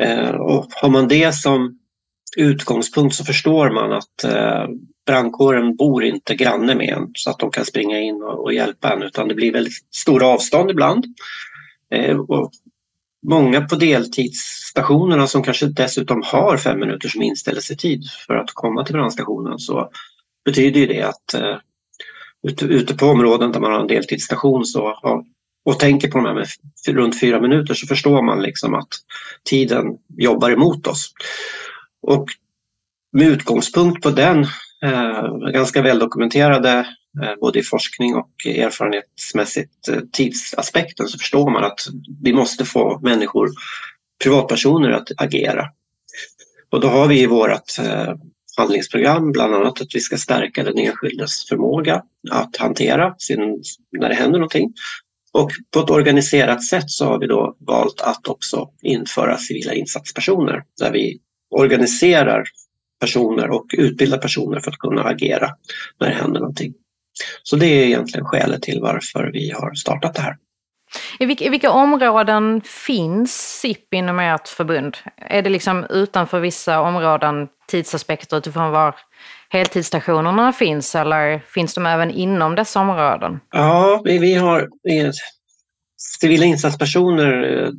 Eh, 0.00 0.30
och 0.30 0.66
har 0.70 0.88
man 0.88 1.08
det 1.08 1.34
som 1.34 1.78
utgångspunkt 2.36 3.14
så 3.14 3.24
förstår 3.24 3.70
man 3.70 3.92
att 3.92 4.24
eh, 4.24 4.68
brandkåren 5.06 5.76
bor 5.76 6.04
inte 6.04 6.34
granne 6.34 6.74
med 6.74 6.88
en 6.88 7.10
så 7.14 7.30
att 7.30 7.38
de 7.38 7.50
kan 7.50 7.64
springa 7.64 8.00
in 8.00 8.22
och, 8.22 8.52
hjälpa 8.52 8.92
en 8.92 9.02
utan 9.02 9.28
det 9.28 9.34
blir 9.34 9.52
väldigt 9.52 9.94
stora 9.94 10.26
avstånd 10.26 10.70
ibland. 10.70 11.04
Eh, 11.94 12.18
och 12.18 12.50
många 13.26 13.60
på 13.60 13.76
deltidsstationerna 13.76 15.26
som 15.26 15.42
kanske 15.42 15.66
dessutom 15.66 16.22
har 16.24 16.56
fem 16.56 16.80
minuters 16.80 17.16
inställelsetid 17.16 18.04
för 18.26 18.34
att 18.34 18.50
komma 18.54 18.84
till 18.84 18.94
brandstationen 18.94 19.58
så 19.58 19.90
betyder 20.44 20.86
det 20.86 21.02
att 21.02 21.34
eh, 21.34 21.56
ute 22.62 22.94
på 22.94 23.06
områden 23.06 23.52
där 23.52 23.60
man 23.60 23.72
har 23.72 23.80
en 23.80 23.86
deltidsstation 23.86 24.64
så 24.64 24.94
har 25.02 25.24
och 25.66 25.78
tänker 25.78 26.10
på 26.10 26.18
de 26.18 26.26
här 26.26 26.34
med 26.34 26.46
runt 26.88 27.20
fyra 27.20 27.40
minuter 27.40 27.74
så 27.74 27.86
förstår 27.86 28.22
man 28.22 28.42
liksom 28.42 28.74
att 28.74 28.88
tiden 29.44 29.86
jobbar 30.16 30.50
emot 30.50 30.86
oss. 30.86 31.12
Och 32.02 32.28
med 33.12 33.26
utgångspunkt 33.26 34.02
på 34.02 34.10
den 34.10 34.46
eh, 34.82 35.50
ganska 35.52 35.82
väldokumenterade 35.82 36.86
Eh, 37.22 37.34
både 37.40 37.58
i 37.58 37.62
forskning 37.62 38.14
och 38.14 38.46
erfarenhetsmässigt 38.46 39.88
eh, 39.88 40.00
tidsaspekten 40.12 41.08
så 41.08 41.18
förstår 41.18 41.50
man 41.50 41.64
att 41.64 41.80
vi 42.22 42.32
måste 42.32 42.64
få 42.64 43.00
människor, 43.02 43.50
privatpersoner 44.22 44.90
att 44.90 45.08
agera. 45.16 45.66
Och 46.70 46.80
då 46.80 46.88
har 46.88 47.08
vi 47.08 47.20
i 47.20 47.26
vårt 47.26 47.78
eh, 47.78 48.14
handlingsprogram 48.56 49.32
bland 49.32 49.54
annat 49.54 49.80
att 49.80 49.94
vi 49.94 50.00
ska 50.00 50.16
stärka 50.16 50.64
den 50.64 50.78
enskildes 50.78 51.48
förmåga 51.48 52.02
att 52.30 52.56
hantera 52.56 53.14
sin, 53.18 53.62
när 53.98 54.08
det 54.08 54.14
händer 54.14 54.38
någonting 54.38 54.72
och 55.36 55.50
på 55.70 55.80
ett 55.80 55.90
organiserat 55.90 56.64
sätt 56.64 56.90
så 56.90 57.04
har 57.04 57.18
vi 57.18 57.26
då 57.26 57.56
valt 57.58 58.00
att 58.00 58.28
också 58.28 58.70
införa 58.82 59.38
civila 59.38 59.74
insatspersoner 59.74 60.64
där 60.80 60.92
vi 60.92 61.18
organiserar 61.50 62.44
personer 63.00 63.50
och 63.50 63.66
utbildar 63.72 64.18
personer 64.18 64.60
för 64.60 64.70
att 64.70 64.78
kunna 64.78 65.02
agera 65.02 65.50
när 66.00 66.08
det 66.08 66.14
händer 66.14 66.40
någonting. 66.40 66.74
Så 67.42 67.56
det 67.56 67.66
är 67.66 67.86
egentligen 67.86 68.26
skälet 68.26 68.62
till 68.62 68.80
varför 68.80 69.30
vi 69.32 69.50
har 69.50 69.74
startat 69.74 70.14
det 70.14 70.20
här. 70.20 70.36
I 71.18 71.26
vilka, 71.26 71.44
I 71.44 71.48
vilka 71.48 71.70
områden 71.70 72.60
finns 72.60 73.58
SIP 73.60 73.94
inom 73.94 74.18
ert 74.18 74.48
förbund? 74.48 74.96
Är 75.16 75.42
det 75.42 75.50
liksom 75.50 75.86
utanför 75.90 76.40
vissa 76.40 76.80
områden 76.80 77.48
tidsaspekter 77.68 78.36
utifrån 78.36 78.70
var 78.70 78.94
heltidsstationerna 79.48 80.52
finns 80.52 80.94
eller 80.94 81.38
finns 81.38 81.74
de 81.74 81.86
även 81.86 82.10
inom 82.10 82.54
dessa 82.54 82.80
områden? 82.80 83.40
Ja, 83.50 84.02
vi, 84.04 84.18
vi 84.18 84.34
har 84.34 84.68
civila 85.96 86.44
insatspersoner 86.44 87.62
eh, 87.64 87.70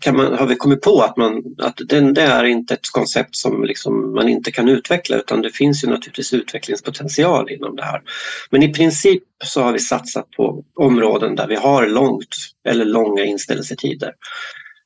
kan 0.00 0.16
man, 0.16 0.34
har 0.34 0.46
vi 0.46 0.56
kommit 0.56 0.80
på 0.80 1.02
att, 1.02 1.16
man, 1.16 1.42
att 1.58 1.80
det, 1.88 2.12
det 2.12 2.22
är 2.22 2.44
inte 2.44 2.74
ett 2.74 2.90
koncept 2.92 3.36
som 3.36 3.64
liksom 3.64 4.14
man 4.14 4.28
inte 4.28 4.52
kan 4.52 4.68
utveckla 4.68 5.16
utan 5.16 5.42
det 5.42 5.50
finns 5.50 5.84
ju 5.84 5.88
naturligtvis 5.88 6.32
utvecklingspotential 6.32 7.50
inom 7.50 7.76
det 7.76 7.84
här. 7.84 8.02
Men 8.50 8.62
i 8.62 8.72
princip 8.72 9.22
så 9.44 9.62
har 9.62 9.72
vi 9.72 9.78
satsat 9.78 10.30
på 10.30 10.64
områden 10.74 11.36
där 11.36 11.46
vi 11.46 11.56
har 11.56 11.86
långt 11.86 12.36
eller 12.68 12.84
långa 12.84 13.24
inställelsetider. 13.24 14.12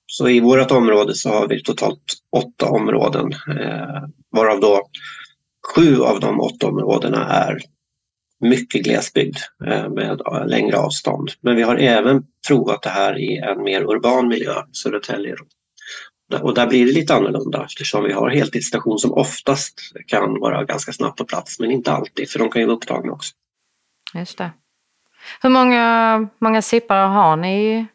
Så 0.07 0.29
i 0.29 0.41
vårt 0.41 0.71
område 0.71 1.15
så 1.15 1.29
har 1.29 1.49
vi 1.49 1.63
totalt 1.63 2.15
åtta 2.33 2.67
områden 2.67 3.33
eh, 3.33 4.03
varav 4.31 4.61
då 4.61 4.89
sju 5.75 6.01
av 6.01 6.21
de 6.21 6.41
åtta 6.41 6.67
områdena 6.67 7.29
är 7.29 7.59
mycket 8.41 8.85
glesbygd 8.85 9.37
eh, 9.67 9.89
med 9.89 10.21
längre 10.47 10.79
avstånd. 10.79 11.31
Men 11.41 11.57
vi 11.57 11.63
har 11.63 11.77
även 11.77 12.23
provat 12.49 12.83
det 12.83 12.91
här 12.91 13.19
i 13.19 13.37
en 13.37 13.63
mer 13.63 13.83
urban 13.83 14.29
miljö, 14.29 14.55
Södertälje. 14.73 15.37
Och 16.43 16.55
där 16.55 16.67
blir 16.67 16.87
det 16.87 16.93
lite 16.93 17.15
annorlunda 17.15 17.65
eftersom 17.65 18.05
vi 18.05 18.13
har 18.13 18.31
heltidsstation 18.31 18.99
som 18.99 19.13
oftast 19.13 19.81
kan 20.07 20.41
vara 20.41 20.65
ganska 20.65 20.93
snabbt 20.93 21.19
på 21.19 21.25
plats 21.25 21.61
men 21.61 21.71
inte 21.71 21.93
alltid 21.93 22.31
för 22.31 22.39
de 22.39 22.51
kan 22.51 22.63
ju 22.63 22.67
vara 22.67 22.77
upptagna 22.77 23.13
också. 23.13 23.35
Just 24.15 24.39
det. 24.39 24.51
Hur 25.43 25.51
många, 25.51 26.29
många 26.39 26.63
sippare 26.63 27.07
har 27.07 27.37
ni 27.37 27.79
i 27.79 27.87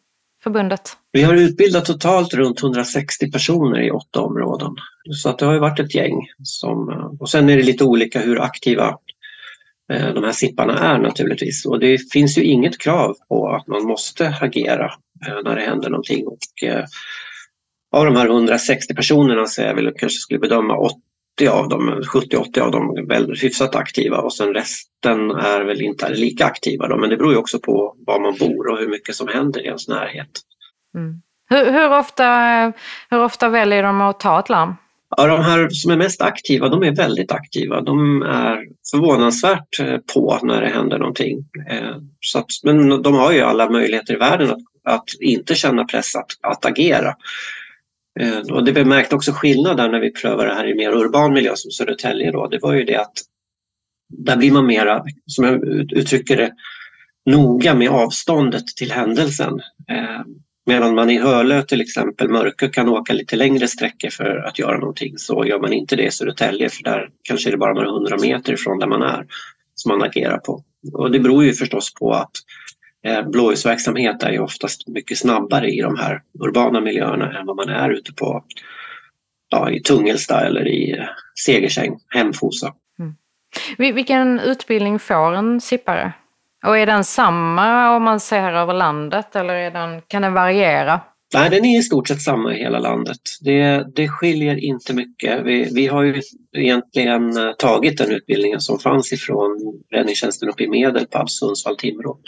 förbundet? 0.42 0.96
Vi 1.12 1.22
har 1.22 1.34
utbildat 1.34 1.84
totalt 1.84 2.34
runt 2.34 2.62
160 2.62 3.30
personer 3.32 3.80
i 3.80 3.90
åtta 3.90 4.20
områden. 4.20 4.74
Så 5.10 5.28
att 5.28 5.38
det 5.38 5.46
har 5.46 5.52
ju 5.52 5.58
varit 5.58 5.80
ett 5.80 5.94
gäng. 5.94 6.26
Som, 6.42 6.88
och 7.20 7.30
sen 7.30 7.50
är 7.50 7.56
det 7.56 7.62
lite 7.62 7.84
olika 7.84 8.20
hur 8.20 8.40
aktiva 8.40 8.84
Eh, 8.84 9.09
Eh, 9.90 10.14
de 10.14 10.24
här 10.24 10.32
sipparna 10.32 10.78
är 10.78 10.98
naturligtvis. 10.98 11.66
Och 11.66 11.80
det 11.80 12.12
finns 12.12 12.38
ju 12.38 12.42
inget 12.42 12.78
krav 12.78 13.16
på 13.28 13.48
att 13.48 13.66
man 13.66 13.84
måste 13.84 14.34
agera 14.40 14.84
eh, 15.26 15.38
när 15.44 15.56
det 15.56 15.62
händer 15.62 15.90
någonting. 15.90 16.26
Och, 16.26 16.68
eh, 16.68 16.84
av 17.92 18.04
de 18.04 18.16
här 18.16 18.26
160 18.26 18.94
personerna 18.94 19.46
så 19.46 19.62
jag 19.62 19.74
väl 19.74 19.92
kanske 19.96 20.18
skulle 20.18 20.40
bedöma 20.40 20.76
80 20.76 21.48
av 21.50 21.68
dem, 21.68 22.02
70-80 22.14 22.60
av 22.60 22.70
dem 22.70 22.96
är 22.96 23.08
väl 23.08 23.34
hyfsat 23.42 23.74
aktiva 23.74 24.18
och 24.18 24.34
sen 24.34 24.54
resten 24.54 25.30
är 25.30 25.64
väl 25.64 25.82
inte 25.82 26.08
lika 26.08 26.44
aktiva. 26.44 26.88
Då. 26.88 26.96
Men 26.96 27.10
det 27.10 27.16
beror 27.16 27.32
ju 27.32 27.38
också 27.38 27.58
på 27.58 27.96
var 28.06 28.20
man 28.20 28.36
bor 28.38 28.68
och 28.68 28.78
hur 28.78 28.88
mycket 28.88 29.14
som 29.14 29.28
händer 29.28 29.60
i 29.60 29.66
ens 29.66 29.88
närhet. 29.88 30.30
Mm. 30.96 31.22
Hur, 31.48 31.72
hur, 31.72 31.98
ofta, 31.98 32.26
hur 33.10 33.22
ofta 33.22 33.48
väljer 33.48 33.82
de 33.82 34.00
att 34.00 34.20
ta 34.20 34.40
ett 34.40 34.48
larm? 34.48 34.74
Ja, 35.16 35.26
de 35.26 35.42
här 35.42 35.68
som 35.68 35.90
är 35.90 35.96
mest 35.96 36.22
aktiva, 36.22 36.68
de 36.68 36.82
är 36.82 36.96
väldigt 36.96 37.32
aktiva. 37.32 37.80
De 37.80 38.22
är 38.22 38.66
förvånansvärt 38.90 39.80
eh, 39.80 39.98
på 40.14 40.38
när 40.42 40.60
det 40.60 40.68
händer 40.68 40.98
någonting. 40.98 41.44
Eh, 41.70 41.96
så 42.20 42.38
att, 42.38 42.46
men 42.64 43.02
de 43.02 43.14
har 43.14 43.32
ju 43.32 43.40
alla 43.40 43.70
möjligheter 43.70 44.14
i 44.14 44.16
världen 44.16 44.50
att, 44.50 44.58
att 44.84 45.04
inte 45.20 45.54
känna 45.54 45.84
press 45.84 46.16
att, 46.16 46.30
att 46.40 46.64
agera. 46.64 47.14
Eh, 48.20 48.38
och 48.38 48.64
det 48.64 48.72
vi 48.72 48.84
märkte 48.84 49.16
också 49.16 49.32
skillnad 49.32 49.76
där 49.76 49.88
när 49.88 50.00
vi 50.00 50.12
prövade 50.12 50.48
det 50.48 50.54
här 50.54 50.68
i 50.68 50.74
mer 50.74 50.92
urban 50.92 51.32
miljö 51.32 51.52
som 51.54 51.70
Södertälje 51.70 52.32
då, 52.32 52.46
det 52.46 52.58
var 52.58 52.72
ju 52.72 52.84
det 52.84 52.96
att 52.96 53.12
där 54.08 54.36
blir 54.36 54.52
man 54.52 54.66
mera, 54.66 55.04
som 55.26 55.44
jag 55.44 55.64
uttrycker 55.92 56.36
det, 56.36 56.52
noga 57.26 57.74
med 57.74 57.90
avståndet 57.90 58.66
till 58.66 58.92
händelsen. 58.92 59.60
Medan 60.70 60.94
man 60.94 61.10
i 61.10 61.18
Hölö 61.18 61.62
till 61.62 61.80
exempel, 61.80 62.28
Mörkö, 62.28 62.68
kan 62.68 62.88
åka 62.88 63.12
lite 63.12 63.36
längre 63.36 63.68
sträckor 63.68 64.10
för 64.10 64.36
att 64.36 64.58
göra 64.58 64.78
någonting 64.78 65.18
så 65.18 65.44
gör 65.46 65.58
man 65.58 65.72
inte 65.72 65.96
det 65.96 66.02
i 66.02 66.10
Södertälje 66.10 66.68
för 66.68 66.82
där 66.82 67.08
kanske 67.22 67.50
det 67.50 67.54
är 67.54 67.58
bara 67.58 67.74
några 67.74 67.90
hundra 67.90 68.16
meter 68.18 68.52
ifrån 68.52 68.78
där 68.78 68.86
man 68.86 69.02
är 69.02 69.26
som 69.74 69.88
man 69.88 70.08
agerar 70.08 70.38
på. 70.38 70.64
Och 70.92 71.10
det 71.10 71.20
beror 71.20 71.44
ju 71.44 71.52
förstås 71.52 71.94
på 71.94 72.12
att 72.12 72.30
eh, 73.06 73.28
blåljusverksamhet 73.28 74.22
är 74.22 74.30
ju 74.30 74.38
oftast 74.38 74.88
mycket 74.88 75.18
snabbare 75.18 75.70
i 75.70 75.80
de 75.80 75.96
här 75.98 76.22
urbana 76.40 76.80
miljöerna 76.80 77.38
än 77.38 77.46
vad 77.46 77.56
man 77.56 77.68
är 77.68 77.90
ute 77.90 78.12
på 78.12 78.44
ja, 79.48 79.70
i 79.70 79.80
Tungelsta 79.80 80.46
eller 80.46 80.68
i 80.68 80.92
eh, 80.92 81.04
Segersäng, 81.44 81.98
Hemfosa. 82.08 82.74
Mm. 82.98 83.94
Vilken 83.94 84.40
utbildning 84.40 84.98
får 84.98 85.34
en 85.34 85.60
sippare? 85.60 86.12
Och 86.66 86.78
är 86.78 86.86
den 86.86 87.04
samma 87.04 87.96
om 87.96 88.02
man 88.02 88.20
ser 88.20 88.52
över 88.52 88.74
landet 88.74 89.36
eller 89.36 89.54
är 89.54 89.70
den, 89.70 90.02
kan 90.02 90.22
den 90.22 90.32
variera? 90.32 91.00
Nej, 91.34 91.50
den 91.50 91.64
är 91.64 91.78
i 91.78 91.82
stort 91.82 92.08
sett 92.08 92.22
samma 92.22 92.54
i 92.54 92.58
hela 92.58 92.78
landet. 92.78 93.20
Det, 93.40 93.86
det 93.94 94.08
skiljer 94.08 94.64
inte 94.64 94.94
mycket. 94.94 95.46
Vi, 95.46 95.70
vi 95.74 95.86
har 95.86 96.02
ju 96.02 96.22
egentligen 96.56 97.36
eh, 97.36 97.52
tagit 97.52 97.98
den 97.98 98.12
utbildningen 98.12 98.60
som 98.60 98.78
fanns 98.78 99.12
ifrån 99.12 99.80
räddningstjänsten 99.92 100.48
uppe 100.48 100.64
i 100.64 100.68
Medelpad, 100.68 101.30
Sundsvall, 101.30 101.76
Timrå 101.76 102.18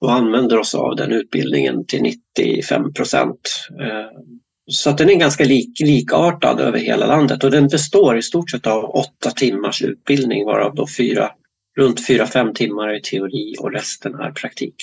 och 0.00 0.12
använder 0.12 0.58
oss 0.58 0.74
av 0.74 0.96
den 0.96 1.12
utbildningen 1.12 1.86
till 1.86 2.02
95 2.02 2.92
procent. 2.92 3.68
Eh, 3.80 4.18
så 4.70 4.90
att 4.90 4.98
den 4.98 5.10
är 5.10 5.14
ganska 5.14 5.44
lik, 5.44 5.80
likartad 5.80 6.60
över 6.60 6.78
hela 6.78 7.06
landet 7.06 7.44
och 7.44 7.50
den 7.50 7.68
består 7.68 8.18
i 8.18 8.22
stort 8.22 8.50
sett 8.50 8.66
av 8.66 8.84
åtta 8.84 9.30
timmars 9.30 9.82
utbildning 9.82 10.44
varav 10.44 10.74
då 10.74 10.86
fyra 10.98 11.30
runt 11.78 12.08
4-5 12.08 12.54
timmar 12.54 12.96
i 12.96 13.00
teori 13.00 13.54
och 13.58 13.72
resten 13.72 14.14
är 14.14 14.30
praktik. 14.30 14.74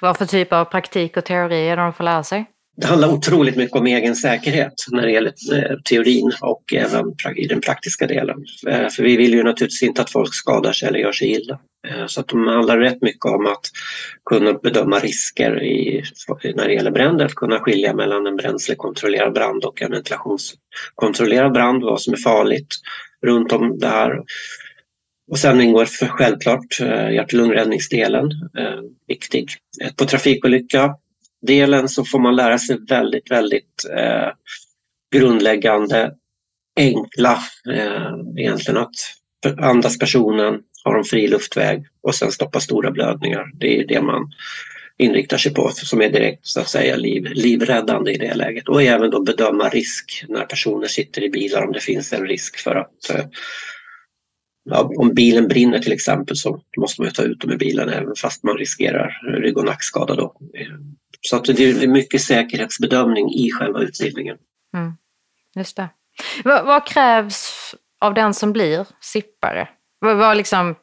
Vad 0.00 0.18
för 0.18 0.26
typ 0.26 0.52
av 0.52 0.64
praktik 0.64 1.16
och 1.16 1.24
teori 1.24 1.68
är 1.68 1.76
det 1.76 1.82
de 1.82 1.92
får 1.92 2.04
lära 2.04 2.24
sig? 2.24 2.46
Det 2.76 2.86
handlar 2.86 3.08
otroligt 3.08 3.56
mycket 3.56 3.76
om 3.76 3.86
egen 3.86 4.16
säkerhet 4.16 4.74
när 4.90 5.02
det 5.02 5.12
gäller 5.12 5.32
eh, 5.52 5.76
teorin 5.84 6.32
och 6.40 6.74
även 6.74 7.04
i 7.36 7.46
den 7.46 7.60
praktiska 7.60 8.06
delen. 8.06 8.44
Eh, 8.66 8.88
för 8.88 9.02
vi 9.02 9.16
vill 9.16 9.34
ju 9.34 9.42
naturligtvis 9.42 9.82
inte 9.82 10.02
att 10.02 10.10
folk 10.10 10.34
skadar 10.34 10.72
sig 10.72 10.88
eller 10.88 10.98
gör 10.98 11.12
sig 11.12 11.30
illa. 11.30 11.58
Eh, 11.88 12.06
så 12.06 12.20
att 12.20 12.28
de 12.28 12.46
handlar 12.46 12.78
rätt 12.78 13.02
mycket 13.02 13.24
om 13.24 13.46
att 13.46 13.70
kunna 14.30 14.52
bedöma 14.52 14.98
risker 14.98 15.62
i, 15.62 16.02
när 16.54 16.66
det 16.66 16.74
gäller 16.74 16.90
bränder, 16.90 17.24
att 17.24 17.34
kunna 17.34 17.60
skilja 17.60 17.94
mellan 17.94 18.26
en 18.26 18.36
bränslekontrollerad 18.36 19.32
brand 19.32 19.64
och 19.64 19.82
en 19.82 19.90
ventilationskontrollerad 19.90 21.52
brand, 21.52 21.82
vad 21.82 22.00
som 22.00 22.12
är 22.12 22.18
farligt 22.18 22.74
runt 23.26 23.52
om 23.52 23.78
det 23.78 23.88
här 23.88 24.22
och 25.30 25.38
sen 25.38 25.60
ingår 25.60 25.84
för 25.84 26.06
självklart 26.06 26.80
hjärt 26.80 27.12
hjärt-lungräddningsdelen, 27.12 28.30
eh, 28.58 28.80
viktig. 29.08 29.50
Eh, 29.82 29.94
på 29.94 30.04
trafikolycka-delen 30.04 31.88
så 31.88 32.04
får 32.04 32.18
man 32.18 32.36
lära 32.36 32.58
sig 32.58 32.78
väldigt, 32.88 33.30
väldigt 33.30 33.84
eh, 33.96 34.28
grundläggande, 35.12 36.14
enkla, 36.76 37.38
eh, 37.74 38.14
egentligen 38.38 38.80
att 38.80 38.94
andas 39.58 39.98
personen, 39.98 40.60
har 40.84 40.98
en 40.98 41.04
fri 41.04 41.28
luftväg 41.28 41.86
och 42.02 42.14
sen 42.14 42.32
stoppa 42.32 42.60
stora 42.60 42.90
blödningar. 42.90 43.50
Det 43.54 43.78
är 43.78 43.86
det 43.86 44.00
man 44.00 44.32
inriktar 44.98 45.36
sig 45.36 45.54
på 45.54 45.70
som 45.72 46.02
är 46.02 46.08
direkt 46.08 46.46
så 46.46 46.60
att 46.60 46.68
säga 46.68 46.96
liv, 46.96 47.28
livräddande 47.34 48.12
i 48.12 48.18
det 48.18 48.34
läget. 48.34 48.68
Och 48.68 48.82
även 48.82 49.10
då 49.10 49.22
bedöma 49.22 49.68
risk 49.68 50.24
när 50.28 50.44
personer 50.44 50.86
sitter 50.86 51.22
i 51.24 51.30
bilar 51.30 51.62
om 51.62 51.72
det 51.72 51.80
finns 51.80 52.12
en 52.12 52.26
risk 52.26 52.58
för 52.58 52.74
att 52.74 53.10
eh, 53.10 53.24
ja, 54.64 54.90
om 54.96 55.14
bilen 55.14 55.48
brinner 55.48 55.78
till 55.78 55.92
exempel 55.92 56.36
så 56.36 56.60
måste 56.78 57.02
man 57.02 57.10
ta 57.10 57.22
ut 57.22 57.40
dem 57.40 57.52
i 57.52 57.56
bilen 57.56 57.88
även 57.88 58.14
fast 58.16 58.42
man 58.42 58.56
riskerar 58.56 59.20
rygg 59.40 59.58
och 59.58 59.64
nackskada. 59.64 60.14
Då. 60.14 60.36
Så 61.20 61.36
att 61.36 61.44
det 61.44 61.64
är 61.64 61.88
mycket 61.88 62.20
säkerhetsbedömning 62.20 63.34
i 63.34 63.50
själva 63.50 63.80
utbildningen. 63.80 64.36
Mm, 64.76 64.92
just 65.56 65.76
det. 65.76 65.88
Vad, 66.44 66.66
vad, 66.66 66.86
krävs 66.86 67.74
av 68.00 68.14
den 68.14 68.34
som 68.34 68.52
blir 68.52 68.86
sippare? 69.00 69.68
Vad, 69.98 70.16
vad 70.16 70.36
liksom, 70.36 70.74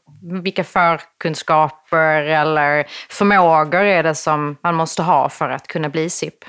vilka 0.44 0.64
förkunskaper 0.64 2.24
eller 2.24 2.86
förmågor 3.10 3.84
är 3.84 4.04
det 4.04 4.16
som 4.16 4.58
man 4.64 4.76
måste 4.76 5.02
ha 5.02 5.30
för 5.30 5.50
att 5.50 5.68
kunna 5.68 5.90
bli 5.90 6.10
SIP? 6.10 6.46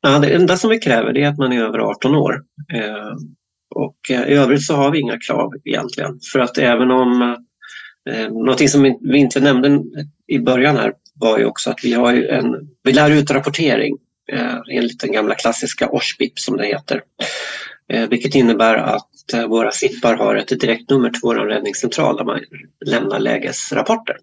Ja, 0.00 0.18
det 0.18 0.34
enda 0.34 0.56
som 0.56 0.70
vi 0.70 0.78
kräver 0.78 1.18
är 1.18 1.28
att 1.28 1.38
man 1.38 1.52
är 1.52 1.62
över 1.62 1.78
18 1.78 2.14
år. 2.14 2.42
Och 3.70 4.10
eh, 4.10 4.28
i 4.28 4.34
övrigt 4.34 4.62
så 4.62 4.74
har 4.74 4.90
vi 4.90 5.00
inga 5.00 5.18
krav 5.18 5.52
egentligen. 5.64 6.18
För 6.32 6.38
att 6.38 6.58
även 6.58 6.90
om 6.90 7.22
eh, 7.22 8.20
eh 8.20 8.28
Någonting 8.28 8.68
som 8.68 8.98
vi 9.00 9.18
inte 9.18 9.40
nämnde 9.40 9.82
i 10.26 10.38
början 10.38 10.76
här 10.76 10.92
var 11.14 11.38
ju 11.38 11.44
också 11.44 11.70
att 11.70 11.84
vi, 11.84 11.92
har 11.92 12.14
en, 12.14 12.54
vi 12.82 12.92
lär 12.92 13.10
ut 13.10 13.30
rapportering 13.30 13.96
eh, 14.32 14.56
enligt 14.70 15.00
den 15.00 15.12
gamla 15.12 15.34
klassiska 15.34 15.88
OSHBIP 15.88 16.38
som 16.38 16.56
det 16.56 16.66
heter. 16.66 17.02
Eh, 17.92 18.08
vilket 18.08 18.34
innebär 18.34 18.74
att 18.74 19.32
eh, 19.34 19.46
våra 19.46 19.70
SIPPar 19.70 20.16
har 20.16 20.36
ett 20.36 20.60
direktnummer 20.60 21.10
till 21.10 21.20
vår 21.22 21.34
räddningscentral 21.34 22.16
där 22.16 22.24
man 22.24 22.40
lämnar 22.86 23.18
lägesrapporter. 23.18 24.16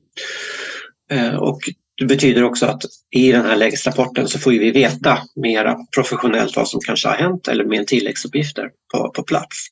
Eh, 1.11 1.35
och 1.35 1.59
det 1.97 2.05
betyder 2.05 2.43
också 2.43 2.65
att 2.65 2.83
i 3.11 3.31
den 3.31 3.45
här 3.45 3.55
lägesrapporten 3.55 4.27
så 4.27 4.39
får 4.39 4.51
vi 4.51 4.71
veta 4.71 5.19
mera 5.35 5.77
professionellt 5.95 6.55
vad 6.55 6.67
som 6.67 6.79
kanske 6.85 7.07
har 7.07 7.15
hänt 7.15 7.47
eller 7.47 7.65
med 7.65 7.87
tilläggsuppgifter 7.87 8.69
på, 8.93 9.11
på 9.11 9.23
plats. 9.23 9.67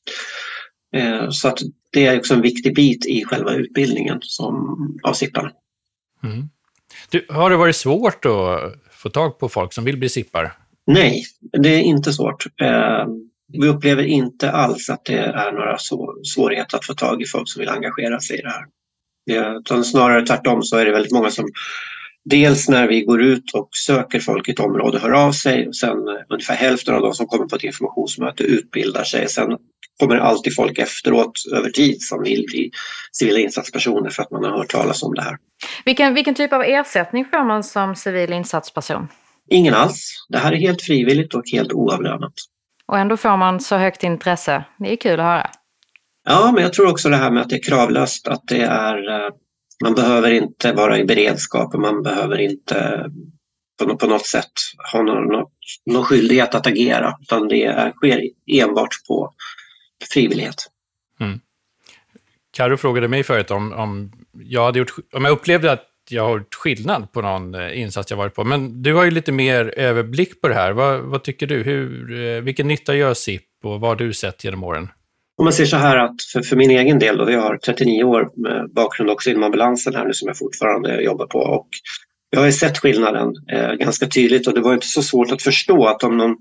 Eh, 0.96 1.30
så 1.30 1.48
att 1.48 1.58
det 1.92 2.06
är 2.06 2.18
också 2.18 2.34
en 2.34 2.42
viktig 2.42 2.74
bit 2.74 3.06
i 3.06 3.24
själva 3.24 3.52
utbildningen 3.52 4.18
som, 4.20 4.76
av 5.02 5.12
SIPParna. 5.12 5.50
Mm. 6.24 6.48
Du, 7.10 7.26
har 7.28 7.50
det 7.50 7.56
varit 7.56 7.76
svårt 7.76 8.24
att 8.24 8.74
få 8.90 9.10
tag 9.10 9.38
på 9.38 9.48
folk 9.48 9.72
som 9.72 9.84
vill 9.84 9.96
bli 9.96 10.08
SIPPar? 10.08 10.52
Nej, 10.86 11.24
det 11.52 11.68
är 11.68 11.82
inte 11.82 12.12
svårt. 12.12 12.46
Eh, 12.60 13.06
vi 13.52 13.68
upplever 13.68 14.02
inte 14.02 14.50
alls 14.50 14.90
att 14.90 15.04
det 15.04 15.18
är 15.18 15.52
några 15.52 15.76
svårigheter 16.24 16.76
att 16.78 16.84
få 16.84 16.94
tag 16.94 17.22
i 17.22 17.26
folk 17.26 17.48
som 17.48 17.60
vill 17.60 17.68
engagera 17.68 18.20
sig 18.20 18.38
i 18.38 18.42
det 18.42 18.50
här. 18.50 18.66
Utan 19.58 19.84
snarare 19.84 20.26
tvärtom 20.26 20.62
så 20.62 20.76
är 20.76 20.84
det 20.84 20.92
väldigt 20.92 21.12
många 21.12 21.30
som 21.30 21.48
Dels 22.30 22.68
när 22.68 22.88
vi 22.88 23.00
går 23.00 23.22
ut 23.22 23.54
och 23.54 23.68
söker 23.86 24.20
folk 24.20 24.48
i 24.48 24.52
ett 24.52 24.60
område 24.60 24.98
hör 24.98 25.10
av 25.10 25.32
sig 25.32 25.68
och 25.68 25.76
sen 25.76 26.08
eh, 26.08 26.14
ungefär 26.28 26.54
hälften 26.54 26.94
av 26.94 27.00
de 27.00 27.14
som 27.14 27.26
kommer 27.26 27.46
på 27.46 27.56
ett 27.56 27.64
informationsmöte 27.64 28.42
utbildar 28.42 29.04
sig. 29.04 29.28
Sen 29.28 29.56
kommer 30.00 30.16
alltid 30.16 30.54
folk 30.54 30.78
efteråt 30.78 31.32
över 31.56 31.70
tid 31.70 32.02
som 32.02 32.22
vill 32.22 32.44
bli 32.50 32.70
civila 33.12 33.38
insatspersoner 33.38 34.10
för 34.10 34.22
att 34.22 34.30
man 34.30 34.44
har 34.44 34.50
hört 34.50 34.70
talas 34.70 35.02
om 35.02 35.14
det 35.14 35.22
här. 35.22 35.36
Vilken, 35.84 36.14
vilken 36.14 36.34
typ 36.34 36.52
av 36.52 36.62
ersättning 36.62 37.24
får 37.24 37.44
man 37.44 37.64
som 37.64 37.96
civil 37.96 38.32
insatsperson? 38.32 39.08
Ingen 39.50 39.74
alls. 39.74 40.26
Det 40.28 40.38
här 40.38 40.52
är 40.52 40.56
helt 40.56 40.82
frivilligt 40.82 41.34
och 41.34 41.42
helt 41.52 41.72
oavlönat. 41.72 42.32
Och 42.86 42.98
ändå 42.98 43.16
får 43.16 43.36
man 43.36 43.60
så 43.60 43.76
högt 43.76 44.02
intresse. 44.02 44.64
Det 44.78 44.92
är 44.92 44.96
kul 44.96 45.20
att 45.20 45.26
höra. 45.26 45.50
Ja, 46.28 46.52
men 46.54 46.62
jag 46.62 46.72
tror 46.72 46.90
också 46.90 47.08
det 47.08 47.16
här 47.16 47.30
med 47.30 47.42
att 47.42 47.48
det 47.48 47.56
är 47.56 47.62
kravlöst, 47.62 48.28
att 48.28 48.42
det 48.48 48.62
är 48.62 49.08
eh, 49.08 49.30
man 49.82 49.94
behöver 49.94 50.30
inte 50.30 50.72
vara 50.72 50.98
i 50.98 51.04
beredskap 51.04 51.74
och 51.74 51.80
man 51.80 52.02
behöver 52.02 52.38
inte 52.38 53.06
på, 53.98 54.06
något 54.06 54.26
sätt 54.26 54.52
ha 54.92 55.02
någon, 55.02 55.46
någon 55.86 56.04
skyldighet 56.04 56.54
att 56.54 56.66
agera 56.66 57.14
utan 57.20 57.48
det 57.48 57.92
sker 57.96 58.22
enbart 58.52 58.94
på 59.08 59.34
frivillighet. 60.12 60.70
Mm. 61.20 61.40
Karo 62.56 62.76
frågade 62.76 63.08
mig 63.08 63.22
förut 63.22 63.50
om, 63.50 63.72
om, 63.72 64.12
jag 64.32 64.64
hade 64.64 64.78
gjort, 64.78 64.94
om 65.12 65.24
jag 65.24 65.32
upplevde 65.32 65.72
att 65.72 65.84
jag 66.10 66.22
har 66.22 66.38
gjort 66.38 66.54
skillnad 66.54 67.12
på 67.12 67.22
någon 67.22 67.54
eh, 67.54 67.80
insats 67.80 68.10
jag 68.10 68.18
varit 68.18 68.34
på. 68.34 68.44
Men 68.44 68.82
du 68.82 68.94
har 68.94 69.04
ju 69.04 69.10
lite 69.10 69.32
mer 69.32 69.74
överblick 69.76 70.40
på 70.40 70.48
det 70.48 70.54
här. 70.54 70.72
Vad, 70.72 71.00
vad 71.00 71.22
tycker 71.22 71.46
du? 71.46 71.62
Hur, 71.62 72.20
eh, 72.24 72.40
vilken 72.40 72.68
nytta 72.68 72.94
gör 72.94 73.14
SIP 73.14 73.42
och 73.62 73.80
vad 73.80 73.90
har 73.90 73.96
du 73.96 74.12
sett 74.12 74.44
genom 74.44 74.64
åren? 74.64 74.88
Om 75.38 75.44
man 75.44 75.52
ser 75.52 75.64
så 75.64 75.76
här 75.76 75.96
att 75.96 76.22
för, 76.32 76.42
för 76.42 76.56
min 76.56 76.70
egen 76.70 76.98
del, 76.98 77.18
då, 77.18 77.30
jag 77.30 77.40
har 77.40 77.56
39 77.56 78.04
år 78.04 78.30
med 78.36 78.70
bakgrund 78.72 79.10
också 79.10 79.30
inom 79.30 79.42
ambulansen 79.42 79.94
här 79.94 80.04
nu 80.04 80.12
som 80.12 80.28
jag 80.28 80.38
fortfarande 80.38 81.02
jobbar 81.02 81.26
på 81.26 81.38
och 81.38 81.68
Jag 82.30 82.40
har 82.40 82.50
sett 82.50 82.78
skillnaden 82.78 83.32
eh, 83.52 83.72
ganska 83.72 84.06
tydligt 84.06 84.46
och 84.46 84.54
det 84.54 84.60
var 84.60 84.74
inte 84.74 84.86
så 84.86 85.02
svårt 85.02 85.32
att 85.32 85.42
förstå 85.42 85.86
att 85.86 86.02
om 86.02 86.16
någon 86.16 86.36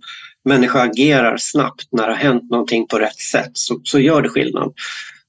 människa 0.46 0.82
agerar 0.82 1.38
snabbt 1.38 1.88
när 1.92 2.08
det 2.08 2.14
har 2.14 2.20
hänt 2.20 2.50
någonting 2.50 2.88
på 2.88 3.00
rätt 3.00 3.20
sätt 3.20 3.52
så, 3.54 3.82
så 3.84 4.00
gör 4.00 4.22
det 4.22 4.30
skillnad. 4.30 4.74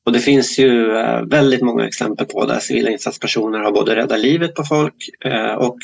Och 0.07 0.13
det 0.13 0.21
finns 0.21 0.59
ju 0.59 0.97
eh, 0.97 1.23
väldigt 1.23 1.63
många 1.63 1.87
exempel 1.87 2.27
på 2.27 2.47
där 2.47 2.59
civila 2.59 2.91
insatspersoner 2.91 3.59
har 3.59 3.73
både 3.73 3.97
räddat 3.97 4.21
livet 4.21 4.55
på 4.55 4.65
folk 4.65 4.95
eh, 5.25 5.55
och 5.55 5.79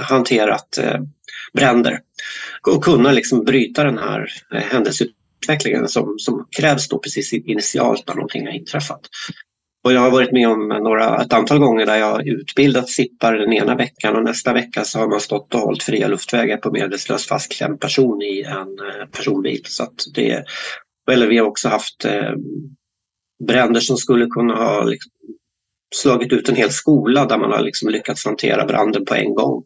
hanterat 0.00 0.78
eh, 0.78 1.00
bränder. 1.52 2.00
Och 2.66 2.84
kunna 2.84 3.12
liksom 3.12 3.44
bryta 3.44 3.84
den 3.84 3.98
här 3.98 4.28
eh, 4.54 4.62
utvecklingen 5.42 5.88
som, 5.88 6.18
som 6.18 6.48
krävs 6.56 6.88
då 6.88 6.98
precis 6.98 7.32
initialt 7.32 8.04
när 8.06 8.14
någonting 8.14 8.46
har 8.46 8.52
inträffat. 8.52 9.00
Och 9.84 9.92
jag 9.92 10.00
har 10.00 10.10
varit 10.10 10.32
med 10.32 10.48
om 10.48 10.68
några, 10.68 11.22
ett 11.22 11.32
antal 11.32 11.58
gånger 11.58 11.86
där 11.86 11.96
jag 11.96 12.12
har 12.12 12.28
utbildat 12.28 12.88
sippar 12.88 13.34
den 13.34 13.52
ena 13.52 13.76
veckan 13.76 14.16
och 14.16 14.24
nästa 14.24 14.52
vecka 14.52 14.84
så 14.84 14.98
har 14.98 15.08
man 15.08 15.20
stått 15.20 15.54
och 15.54 15.60
hållit 15.60 15.82
fria 15.82 16.08
luftvägar 16.08 16.56
på 16.56 16.70
medvetslös 16.70 17.26
fastklämd 17.26 17.80
person 17.80 18.22
i 18.22 18.42
en 18.42 18.78
eh, 18.78 19.06
personbil. 19.12 19.60
Så 19.64 19.82
att 19.82 20.04
det, 20.14 20.44
eller 21.10 21.26
vi 21.26 21.38
har 21.38 21.46
också 21.46 21.68
haft 21.68 22.04
eh, 22.04 22.32
bränder 23.46 23.80
som 23.80 23.96
skulle 23.96 24.26
kunna 24.26 24.54
ha 24.54 24.84
liksom, 24.84 25.12
slagit 25.94 26.32
ut 26.32 26.48
en 26.48 26.56
hel 26.56 26.70
skola 26.70 27.26
där 27.26 27.38
man 27.38 27.52
har 27.52 27.60
liksom 27.60 27.88
lyckats 27.88 28.24
hantera 28.24 28.66
branden 28.66 29.04
på 29.04 29.14
en 29.14 29.34
gång 29.34 29.64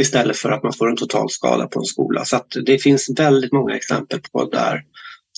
istället 0.00 0.36
för 0.36 0.50
att 0.50 0.62
man 0.62 0.72
får 0.72 0.90
en 0.90 0.96
total 0.96 1.30
skada 1.30 1.66
på 1.66 1.78
en 1.78 1.84
skola. 1.84 2.24
Så 2.24 2.40
det 2.66 2.78
finns 2.78 3.14
väldigt 3.18 3.52
många 3.52 3.76
exempel 3.76 4.20
på 4.32 4.44
där, 4.44 4.82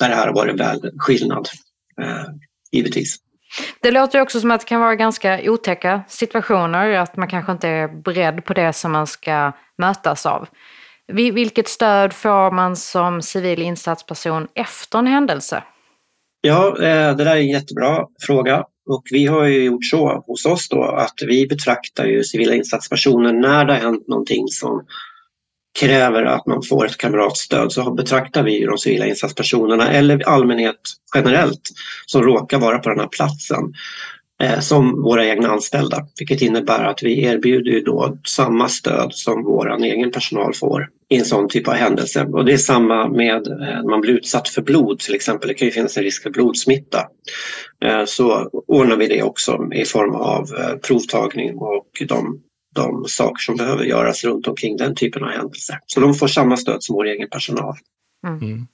där 0.00 0.08
det 0.08 0.14
här 0.14 0.26
har 0.26 0.34
varit 0.34 0.60
väl 0.60 0.90
skillnad, 0.98 1.48
eh, 2.02 2.24
givetvis. 2.72 3.16
Det 3.82 3.90
låter 3.90 4.20
också 4.20 4.40
som 4.40 4.50
att 4.50 4.60
det 4.60 4.66
kan 4.66 4.80
vara 4.80 4.94
ganska 4.94 5.40
otäcka 5.50 6.02
situationer, 6.08 6.92
att 6.92 7.16
man 7.16 7.28
kanske 7.28 7.52
inte 7.52 7.68
är 7.68 8.02
beredd 8.02 8.44
på 8.44 8.54
det 8.54 8.72
som 8.72 8.92
man 8.92 9.06
ska 9.06 9.52
mötas 9.78 10.26
av. 10.26 10.48
Vilket 11.12 11.68
stöd 11.68 12.12
får 12.12 12.50
man 12.50 12.76
som 12.76 13.22
civil 13.22 13.62
insatsperson 13.62 14.48
efter 14.54 14.98
en 14.98 15.06
händelse? 15.06 15.62
Ja, 16.40 16.68
eh, 16.68 17.16
det 17.16 17.24
där 17.24 17.36
är 17.36 17.40
en 17.40 17.48
jättebra 17.48 18.06
fråga. 18.26 18.64
Och 18.86 19.02
vi 19.10 19.26
har 19.26 19.44
ju 19.44 19.64
gjort 19.64 19.84
så 19.84 20.24
hos 20.26 20.46
oss 20.46 20.68
då 20.68 20.82
att 20.82 21.14
vi 21.26 21.46
betraktar 21.46 22.06
ju 22.06 22.24
civila 22.24 22.54
insatspersoner 22.54 23.32
när 23.32 23.64
det 23.64 23.72
har 23.72 23.80
hänt 23.80 24.08
någonting 24.08 24.48
som 24.48 24.84
kräver 25.80 26.22
att 26.22 26.46
man 26.46 26.62
får 26.62 26.86
ett 26.86 26.98
kamratstöd 26.98 27.72
så 27.72 27.94
betraktar 27.94 28.42
vi 28.42 28.64
de 28.64 28.78
civila 28.78 29.06
insatspersonerna 29.06 29.90
eller 29.90 30.28
allmänhet 30.28 30.80
generellt 31.14 31.60
som 32.06 32.22
råkar 32.22 32.58
vara 32.58 32.78
på 32.78 32.88
den 32.88 32.98
här 32.98 33.08
platsen 33.08 33.74
eh, 34.42 34.60
som 34.60 35.02
våra 35.02 35.26
egna 35.26 35.48
anställda. 35.48 36.06
Vilket 36.18 36.42
innebär 36.42 36.84
att 36.84 37.02
vi 37.02 37.24
erbjuder 37.24 37.70
ju 37.70 37.80
då 37.80 38.18
samma 38.26 38.68
stöd 38.68 39.08
som 39.12 39.44
vår 39.44 39.84
egen 39.84 40.10
personal 40.10 40.54
får 40.54 40.88
i 41.12 41.16
en 41.16 41.24
sån 41.24 41.48
typ 41.48 41.68
av 41.68 41.74
händelse. 41.74 42.24
Och 42.24 42.44
det 42.44 42.52
är 42.52 42.56
samma 42.56 43.08
med 43.08 43.46
eh, 43.46 43.56
när 43.58 43.90
man 43.90 44.00
blir 44.00 44.14
utsatt 44.14 44.48
för 44.48 44.62
blod 44.62 44.98
till 44.98 45.14
exempel. 45.14 45.48
Det 45.48 45.54
kan 45.54 45.68
ju 45.68 45.72
finnas 45.72 45.96
en 45.96 46.02
risk 46.02 46.22
för 46.22 46.30
blodsmitta. 46.30 47.06
Eh, 47.84 48.04
så 48.04 48.50
ordnar 48.66 48.96
vi 48.96 49.06
det 49.06 49.22
också 49.22 49.68
i 49.74 49.84
form 49.84 50.14
av 50.14 50.42
eh, 50.58 50.76
provtagning 50.76 51.56
och 51.56 51.88
de 52.08 52.40
de 52.74 53.04
saker 53.08 53.42
som 53.42 53.56
behöver 53.56 53.84
göras 53.84 54.24
runt 54.24 54.48
omkring 54.48 54.76
den 54.76 54.94
typen 54.94 55.24
av 55.24 55.30
händelser. 55.30 55.78
Så 55.86 56.00
de 56.00 56.14
får 56.14 56.26
samma 56.26 56.56
stöd 56.56 56.82
som 56.82 56.96
vår 56.96 57.06
egen 57.06 57.28
personal. 57.30 57.76
Mm. 58.26 58.40
mm. 58.42 58.66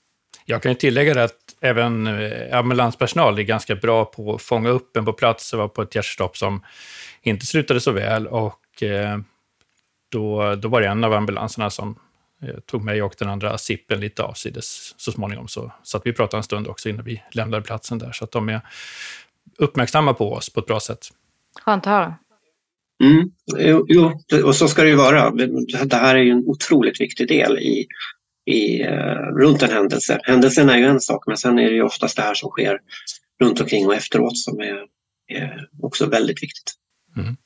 Jag 0.45 0.63
kan 0.63 0.75
tillägga 0.75 1.23
att 1.23 1.37
även 1.61 2.07
ambulanspersonal 2.51 3.39
är 3.39 3.43
ganska 3.43 3.75
bra 3.75 4.05
på 4.05 4.35
att 4.35 4.41
fånga 4.41 4.69
upp 4.69 4.97
en 4.97 5.05
på 5.05 5.13
plats. 5.13 5.51
Det 5.51 5.57
var 5.57 5.67
på 5.67 5.81
ett 5.81 5.95
hjärtstopp 5.95 6.37
som 6.37 6.63
inte 7.21 7.45
slutade 7.45 7.79
så 7.79 7.91
väl 7.91 8.27
och 8.27 8.83
då, 10.11 10.55
då 10.55 10.67
var 10.67 10.81
det 10.81 10.87
en 10.87 11.03
av 11.03 11.13
ambulanserna 11.13 11.69
som 11.69 11.95
tog 12.65 12.83
mig 12.83 13.01
och 13.01 13.15
den 13.19 13.29
andra 13.29 13.57
sippen 13.57 13.99
lite 13.99 14.23
avsides 14.23 14.93
så 14.97 15.11
småningom. 15.11 15.47
Så, 15.47 15.71
så 15.83 15.97
att 15.97 16.05
vi 16.05 16.13
pratade 16.13 16.39
en 16.39 16.43
stund 16.43 16.67
också 16.67 16.89
innan 16.89 17.05
vi 17.05 17.23
lämnade 17.31 17.63
platsen 17.63 17.97
där. 17.97 18.11
Så 18.11 18.23
att 18.23 18.31
de 18.31 18.49
är 18.49 18.61
uppmärksamma 19.57 20.13
på 20.13 20.33
oss 20.33 20.49
på 20.49 20.59
ett 20.59 20.65
bra 20.65 20.79
sätt. 20.79 21.07
Skönt 21.61 21.87
att 21.87 21.93
höra. 21.93 22.15
Mm. 23.03 23.31
Jo, 23.87 24.19
och 24.45 24.55
så 24.55 24.67
ska 24.67 24.83
det 24.83 24.89
ju 24.89 24.95
vara. 24.95 25.31
Det 25.85 25.95
här 25.95 26.15
är 26.15 26.19
ju 26.19 26.31
en 26.31 26.43
otroligt 26.47 27.01
viktig 27.01 27.27
del 27.27 27.57
i, 27.57 27.87
i, 28.45 28.83
uh, 28.83 29.37
runt 29.37 29.63
en 29.63 29.69
händelse. 29.69 30.19
Händelsen 30.23 30.69
är 30.69 30.77
ju 30.77 30.85
en 30.85 30.99
sak 30.99 31.23
men 31.27 31.37
sen 31.37 31.59
är 31.59 31.69
det 31.69 31.75
ju 31.75 31.83
oftast 31.83 32.15
det 32.15 32.21
här 32.21 32.33
som 32.33 32.49
sker 32.49 32.79
runt 33.41 33.61
omkring 33.61 33.87
och 33.87 33.95
efteråt 33.95 34.37
som 34.37 34.59
är, 34.59 34.85
är 35.27 35.67
också 35.81 36.05
väldigt 36.05 36.43
viktigt. 36.43 36.73
Mm. 37.19 37.37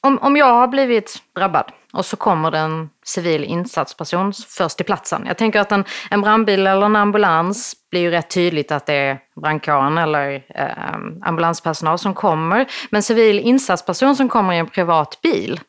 Om, 0.00 0.18
om 0.18 0.36
jag 0.36 0.54
har 0.54 0.68
blivit 0.68 1.22
drabbad 1.36 1.72
och 1.92 2.04
så 2.04 2.16
kommer 2.16 2.50
det 2.50 2.58
en 2.58 2.90
civil 3.04 3.44
insatsperson 3.44 4.32
först 4.48 4.76
till 4.76 4.86
platsen. 4.86 5.24
Jag 5.26 5.36
tänker 5.36 5.60
att 5.60 5.72
en, 5.72 5.84
en 6.10 6.20
brandbil 6.20 6.66
eller 6.66 6.86
en 6.86 6.96
ambulans 6.96 7.74
blir 7.90 8.00
ju 8.00 8.10
rätt 8.10 8.30
tydligt 8.30 8.72
att 8.72 8.86
det 8.86 8.94
är 8.94 9.18
brandkåren 9.40 9.98
eller 9.98 10.44
eh, 10.54 10.94
ambulanspersonal 11.22 11.98
som 11.98 12.14
kommer. 12.14 12.66
Men 12.90 13.02
civil 13.02 13.38
insatsperson 13.38 14.16
som 14.16 14.28
kommer 14.28 14.54
i 14.54 14.58
en 14.58 14.66
privat 14.66 15.18
bil, 15.22 15.60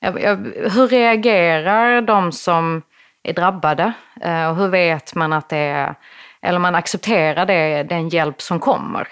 jag, 0.00 0.22
jag, 0.22 0.36
hur 0.70 0.88
reagerar 0.88 2.02
de 2.02 2.32
som 2.32 2.82
är 3.22 3.32
drabbade? 3.32 3.92
Eh, 4.20 4.48
och 4.48 4.56
hur 4.56 4.68
vet 4.68 5.14
man 5.14 5.32
att 5.32 5.48
det 5.48 5.56
är, 5.56 5.94
eller 6.42 6.58
man 6.58 6.74
accepterar 6.74 7.46
det, 7.46 7.82
den 7.82 8.08
hjälp 8.08 8.42
som 8.42 8.60
kommer? 8.60 9.08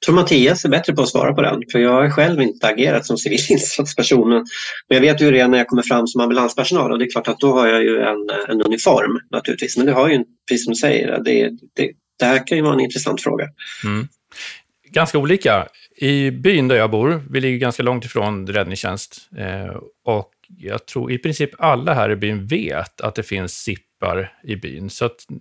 Jag 0.00 0.06
tror 0.06 0.14
Mattias 0.14 0.64
är 0.64 0.68
bättre 0.68 0.92
på 0.92 1.02
att 1.02 1.08
svara 1.08 1.34
på 1.34 1.42
den, 1.42 1.62
för 1.72 1.78
jag 1.78 1.92
har 1.92 2.10
själv 2.10 2.40
inte 2.40 2.66
agerat 2.66 3.06
som 3.06 3.18
civil 3.18 3.40
insatsperson. 3.48 4.28
Men 4.28 4.44
jag 4.88 5.00
vet 5.00 5.20
ju 5.20 5.24
hur 5.24 5.32
det 5.32 5.40
är 5.40 5.48
när 5.48 5.58
jag 5.58 5.66
kommer 5.66 5.82
fram 5.82 6.06
som 6.06 6.20
ambulanspersonal 6.20 6.92
och 6.92 6.98
det 6.98 7.04
är 7.04 7.10
klart 7.10 7.28
att 7.28 7.40
då 7.40 7.52
har 7.52 7.66
jag 7.66 7.82
ju 7.82 8.00
en, 8.00 8.30
en 8.48 8.62
uniform 8.62 9.20
naturligtvis. 9.30 9.76
Men 9.76 9.86
det 9.86 9.92
har 9.92 10.08
ju, 10.08 10.24
precis 10.48 10.64
som 10.64 10.72
du 10.72 10.78
säger, 10.78 11.18
det, 11.24 11.50
det, 11.76 11.90
det 12.18 12.24
här 12.24 12.46
kan 12.46 12.58
ju 12.58 12.64
vara 12.64 12.74
en 12.74 12.80
intressant 12.80 13.22
fråga. 13.22 13.48
Mm. 13.84 14.08
Ganska 14.88 15.18
olika. 15.18 15.66
I 15.96 16.30
byn 16.30 16.68
där 16.68 16.76
jag 16.76 16.90
bor, 16.90 17.22
vi 17.30 17.40
ligger 17.40 17.58
ganska 17.58 17.82
långt 17.82 18.04
ifrån 18.04 18.46
räddningstjänst, 18.46 19.28
eh, 19.38 19.76
och 20.04 20.30
jag 20.58 20.86
tror 20.86 21.12
i 21.12 21.18
princip 21.18 21.50
alla 21.58 21.94
här 21.94 22.10
i 22.10 22.16
byn 22.16 22.46
vet 22.46 23.00
att 23.00 23.14
det 23.14 23.22
finns 23.22 23.52
sippar 23.52 24.32
i 24.44 24.56
byn. 24.56 24.90
Så 24.90 25.04
att, 25.04 25.30
eh, 25.30 25.36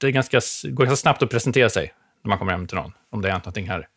det 0.00 0.06
är 0.06 0.10
ganska, 0.10 0.40
går 0.64 0.84
ganska 0.84 1.02
snabbt 1.02 1.22
att 1.22 1.30
presentera 1.30 1.70
sig 1.70 1.92
när 2.22 2.28
man 2.28 2.38
kommer 2.38 2.52
hem 2.52 2.66
till 2.66 2.76
någon, 2.76 2.92
om 3.10 3.22
det 3.22 3.28
är 3.28 3.32
hänt 3.32 3.44
någonting 3.44 3.68
här. 3.68 3.88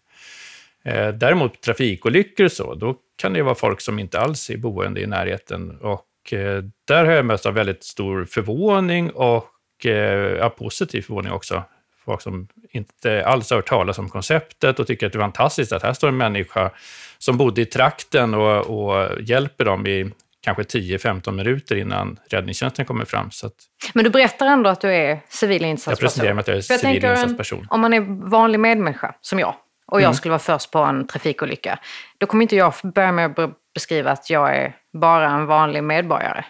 Eh, 0.86 1.08
däremot 1.08 1.62
trafikolyckor 1.62 2.46
och 2.46 2.52
så, 2.52 2.76
då 2.76 2.96
kan 3.16 3.34
det 3.34 3.44
vara 3.44 3.56
folk 3.56 3.82
som 3.82 4.00
inte 4.00 4.20
alls 4.20 4.50
är 4.50 4.58
boende 4.58 5.02
i 5.02 5.08
närheten. 5.08 5.78
Och 5.82 6.34
eh, 6.34 6.64
där 6.88 7.06
har 7.06 7.12
jag 7.12 7.26
mötts 7.26 7.46
av 7.46 7.54
väldigt 7.54 7.84
stor 7.84 8.26
förvåning 8.26 9.12
och 9.12 9.86
eh, 9.86 10.38
ja, 10.38 10.50
positiv 10.50 11.02
förvåning 11.02 11.32
också. 11.32 11.64
Folk 12.06 12.22
som 12.22 12.48
inte 12.70 13.26
alls 13.26 13.50
har 13.50 13.58
hört 13.58 13.68
talas 13.68 14.00
om 14.00 14.10
konceptet 14.10 14.80
och 14.80 14.88
tycker 14.88 15.08
att 15.08 15.14
det 15.14 15.18
är 15.18 15.22
fantastiskt 15.22 15.72
att 15.72 15.84
här 15.84 15.94
står 15.94 16.08
en 16.08 16.18
människa 16.18 16.72
som 17.18 17.38
bodde 17.38 17.62
i 17.62 17.66
trakten 17.66 18.34
och, 18.34 18.66
och 18.66 19.22
hjälper 19.22 19.66
dem 19.66 19.88
i 19.88 20.12
kanske 20.46 20.64
10-15 20.64 21.32
minuter 21.32 21.76
innan 21.76 22.20
räddningstjänsten 22.30 22.86
kommer 22.86 23.06
fram. 23.06 23.32
Så 23.32 23.48
att... 23.48 23.54
Men 23.94 24.04
du 24.04 24.10
berättar 24.10 24.48
ändå 24.48 24.70
att 24.70 24.82
du 24.82 24.94
är 24.94 25.20
civil 25.30 25.66
insatsperson? 25.66 25.92
Jag 25.92 26.00
presenterar 26.00 26.34
mig 26.34 26.42
att 26.42 26.48
jag 26.48 26.58
är 26.58 26.66
jag 26.70 26.80
civil 26.80 27.06
insatsperson. 27.06 27.68
Om 27.70 27.82
man 27.82 27.94
är 27.94 28.30
vanlig 28.30 28.60
medmänniska, 28.60 29.16
som 29.22 29.40
jag, 29.40 29.56
och 29.88 30.00
jag 30.02 30.06
mm. 30.06 30.16
skulle 30.16 30.30
vara 30.30 30.40
först 30.40 30.72
på 30.72 30.80
en 30.80 31.08
trafikolycka, 31.08 31.80
då 32.18 32.28
kommer 32.28 32.42
inte 32.42 32.56
jag 32.56 32.74
börja 32.84 33.12
med 33.12 33.40
att 33.40 33.52
beskriva 33.74 34.12
att 34.12 34.30
jag 34.30 34.56
är 34.56 34.76
bara 34.94 35.30
en 35.30 35.46
vanlig 35.46 35.84
medborgare. 35.84 36.46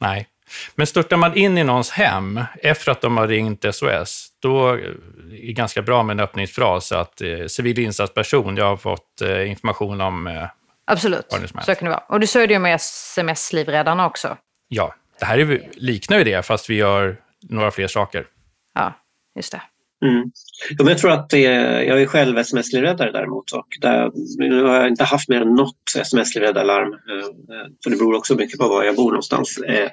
Nej. 0.00 0.28
Men 0.74 0.86
störtar 0.86 1.16
man 1.16 1.36
in 1.36 1.58
i 1.58 1.64
någons 1.64 1.90
hem 1.90 2.40
efter 2.62 2.92
att 2.92 3.00
de 3.00 3.16
har 3.16 3.28
ringt 3.28 3.64
SOS, 3.74 4.28
då 4.42 4.68
är 4.68 4.96
det 5.30 5.52
ganska 5.52 5.82
bra 5.82 6.02
med 6.02 6.14
en 6.14 6.20
öppningsfras 6.20 6.92
att 6.92 7.20
eh, 7.20 7.46
civil 7.46 7.78
insatsperson, 7.78 8.56
jag 8.56 8.64
har 8.64 8.76
fått 8.76 9.20
eh, 9.22 9.50
information 9.50 10.00
om 10.00 10.26
eh, 10.26 10.46
Absolut, 10.86 11.26
så 11.66 11.74
kan 11.74 11.84
det 11.84 11.90
vara. 11.90 12.04
Och 12.08 12.20
du 12.20 12.26
sa 12.26 12.40
ju 12.40 12.46
det 12.46 12.58
med 12.58 12.74
sms-livräddarna 12.74 14.06
också. 14.06 14.36
Ja, 14.68 14.94
det 15.18 15.24
här 15.24 15.38
är, 15.38 15.70
liknar 15.74 16.18
ju 16.18 16.24
det, 16.24 16.46
fast 16.46 16.70
vi 16.70 16.74
gör 16.74 17.16
några 17.48 17.70
fler 17.70 17.86
saker. 17.86 18.26
Ja, 18.74 18.92
just 19.36 19.52
det. 19.52 19.62
Mm. 20.04 20.30
Ja, 20.70 20.84
men 20.84 20.86
jag 20.86 20.98
tror 20.98 21.10
att 21.10 21.30
det, 21.30 21.40
jag 21.84 22.02
är 22.02 22.06
själv 22.06 22.38
sms-livräddare 22.38 23.12
däremot 23.12 23.52
och 23.52 23.66
där, 23.80 24.10
nu 24.38 24.62
har 24.62 24.76
jag 24.76 24.88
inte 24.88 25.04
haft 25.04 25.28
mer 25.28 25.40
än 25.40 25.54
något 25.54 25.94
sms-livräddarlarm. 25.98 26.92
Eh, 26.92 27.66
för 27.84 27.90
det 27.90 27.96
beror 27.96 28.16
också 28.16 28.34
mycket 28.34 28.58
på 28.58 28.68
var 28.68 28.84
jag 28.84 28.96
bor 28.96 29.10
någonstans. 29.10 29.58
Eh, 29.58 29.90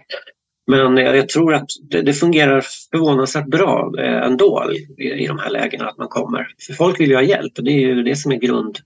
men 0.68 0.98
jag 0.98 1.30
tror 1.30 1.54
att 1.54 1.70
det 2.04 2.14
fungerar 2.14 2.64
förvånansvärt 2.92 3.48
bra 3.48 3.92
eh, 4.00 4.24
ändå 4.24 4.72
i 4.98 5.28
de 5.28 5.40
här 5.40 5.50
lägena 5.50 5.88
att 5.88 5.98
man 5.98 6.08
kommer. 6.08 6.48
För 6.68 6.74
folk 6.74 7.00
vill 7.00 7.10
ju 7.10 7.16
ha 7.16 7.24
hjälp, 7.24 7.54
det 7.56 7.72
är 7.72 7.80
ju 7.80 8.04
det 8.04 8.16
som 8.16 8.32
är 8.32 8.36
grund, 8.36 8.80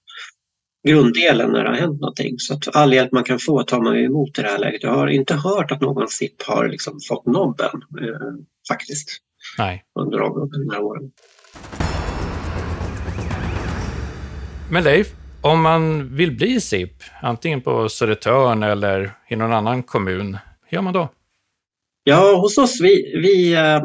grunddelen 0.88 1.52
när 1.52 1.64
det 1.64 1.70
har 1.70 1.76
hänt 1.76 2.02
någonting. 2.02 2.40
Så 2.40 2.54
att 2.54 2.76
all 2.76 2.94
hjälp 2.94 3.12
man 3.12 3.24
kan 3.24 3.40
få 3.40 3.64
tar 3.64 3.82
man 3.82 3.98
emot 3.98 4.40
i 4.40 4.42
det 4.42 4.48
här 4.48 4.60
läget. 4.60 4.84
Jag 4.84 4.92
har 4.92 5.08
inte 5.08 5.36
hört 5.36 5.72
att 5.72 5.82
någon 5.82 6.08
SIP 6.08 6.44
har 6.44 6.68
liksom 6.68 7.00
fått 7.08 7.26
nobben 7.26 7.82
eh, 8.02 8.46
faktiskt. 8.70 9.18
Nej. 9.58 9.84
Under 10.00 10.18
de 10.18 10.70
här 10.74 10.82
åren. 10.82 11.12
Men 14.72 14.84
Leif, 14.84 15.08
Om 15.42 15.62
man 15.62 16.16
vill 16.16 16.32
bli 16.32 16.62
SIP, 16.62 16.94
antingen 17.22 17.62
på 17.62 17.90
Södertörn 17.90 18.64
eller 18.64 19.12
i 19.30 19.36
någon 19.36 19.54
annan 19.54 19.84
kommun, 19.84 20.38
hur 20.66 20.76
gör 20.76 20.82
man 20.82 20.94
då? 20.94 21.10
Ja, 22.04 22.38
hos 22.42 22.58
oss, 22.58 22.82
vi, 22.82 23.20
vi, 23.22 23.54
eh, 23.54 23.80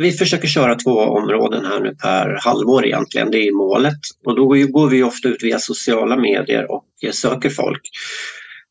vi 0.00 0.12
försöker 0.12 0.48
köra 0.48 0.74
två 0.74 0.90
områden 0.90 1.64
här 1.64 1.80
nu 1.80 1.94
per 1.94 2.38
halvår 2.44 2.86
egentligen, 2.86 3.30
det 3.30 3.48
är 3.48 3.52
målet. 3.52 3.98
Och 4.24 4.36
då 4.36 4.46
går 4.46 4.88
vi 4.88 5.02
ofta 5.02 5.28
ut 5.28 5.42
via 5.42 5.58
sociala 5.58 6.16
medier 6.16 6.70
och 6.70 6.84
eh, 7.02 7.10
söker 7.10 7.50
folk 7.50 7.80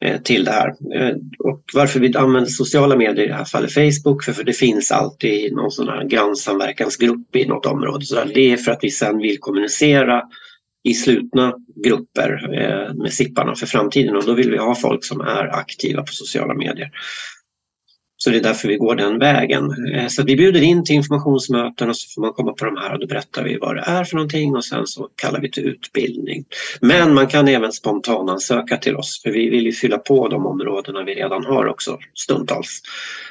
eh, 0.05 0.21
till 0.21 0.43
det 0.43 0.51
här. 0.51 0.67
Eh, 0.67 1.15
och 1.39 1.63
varför 1.73 1.99
vi 1.99 2.15
använder 2.15 2.49
sociala 2.49 2.95
medier 2.95 3.25
i 3.25 3.27
det 3.27 3.33
här 3.33 3.45
fallet 3.45 3.73
Facebook, 3.73 4.23
för, 4.23 4.43
det 4.43 4.53
finns 4.53 4.91
alltid 4.91 5.53
någon 5.53 5.71
sån 5.71 5.87
här 5.87 6.03
grannsamverkansgrupp 6.03 7.35
i 7.35 7.45
något 7.45 7.65
område. 7.65 8.05
Så 8.05 8.23
det 8.33 8.51
är 8.51 8.57
för 8.57 8.71
att 8.71 8.83
vi 8.83 8.91
sen 8.91 9.17
vill 9.17 9.37
kommunicera 9.39 10.21
i 10.83 10.93
slutna 10.93 11.53
grupper 11.83 12.47
med 13.03 13.13
SIPparna 13.13 13.55
för 13.55 13.65
framtiden 13.65 14.15
och 14.15 14.25
då 14.25 14.33
vill 14.33 14.51
vi 14.51 14.57
ha 14.57 14.75
folk 14.75 15.05
som 15.05 15.21
är 15.21 15.59
aktiva 15.59 16.01
på 16.01 16.11
sociala 16.11 16.53
medier. 16.53 16.91
Så 18.21 18.29
det 18.29 18.37
är 18.37 18.43
därför 18.43 18.67
vi 18.67 18.77
går 18.77 18.95
den 18.95 19.19
vägen. 19.19 19.93
Eh, 19.93 20.07
så 20.07 20.23
vi 20.23 20.35
bjuder 20.35 20.61
in 20.61 20.85
till 20.85 20.95
informationsmöten 20.95 21.89
och 21.89 21.97
så 21.97 22.13
får 22.13 22.21
man 22.21 22.33
komma 22.33 22.53
på 22.53 22.65
de 22.65 22.77
här 22.77 22.93
och 22.93 22.99
då 22.99 23.07
berättar 23.07 23.43
vi 23.43 23.57
vad 23.57 23.75
det 23.75 23.83
är 23.85 24.03
för 24.03 24.15
någonting 24.15 24.55
och 24.55 24.65
sen 24.65 24.87
så 24.87 25.09
kallar 25.15 25.41
vi 25.41 25.51
till 25.51 25.63
utbildning. 25.63 26.45
Men 26.81 27.13
man 27.13 27.27
kan 27.27 27.47
även 27.47 27.71
spontanansöka 27.71 28.77
till 28.77 28.95
oss 28.95 29.21
för 29.23 29.31
vi 29.31 29.49
vill 29.49 29.65
ju 29.65 29.71
fylla 29.71 29.97
på 29.97 30.27
de 30.27 30.45
områdena 30.45 31.03
vi 31.03 31.15
redan 31.15 31.45
har 31.45 31.67
också 31.67 31.97
stundtals. 32.13 32.81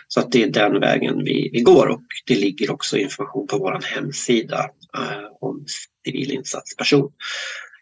Så 0.08 0.20
att 0.20 0.32
det 0.32 0.42
är 0.42 0.48
den 0.48 0.80
vägen 0.80 1.24
vi, 1.24 1.50
vi 1.52 1.60
går 1.60 1.86
och 1.86 2.02
det 2.26 2.34
ligger 2.34 2.70
också 2.70 2.98
information 2.98 3.46
på 3.46 3.58
vår 3.58 3.80
hemsida 3.94 4.58
eh, 4.98 5.26
om 5.40 5.64
civilinsatsperson. 6.04 7.10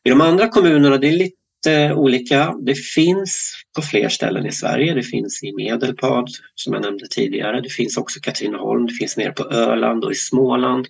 I 0.05 0.11
de 0.11 0.21
andra 0.21 0.49
kommunerna, 0.49 0.97
det 0.97 1.09
är 1.09 1.13
lite 1.13 1.37
Eh, 1.67 1.99
olika. 1.99 2.55
Det 2.61 2.75
finns 2.75 3.55
på 3.77 3.83
fler 3.83 4.09
ställen 4.09 4.47
i 4.47 4.53
Sverige. 4.53 4.95
Det 4.95 5.03
finns 5.03 5.43
i 5.43 5.53
Medelpad 5.53 6.29
som 6.55 6.73
jag 6.73 6.83
nämnde 6.83 7.07
tidigare. 7.09 7.61
Det 7.61 7.69
finns 7.69 7.97
också 7.97 8.21
Katrineholm, 8.21 8.87
det 8.87 8.93
finns 8.93 9.17
nere 9.17 9.33
på 9.33 9.45
Öland 9.45 10.05
och 10.05 10.13
i 10.13 10.15
Småland. 10.15 10.89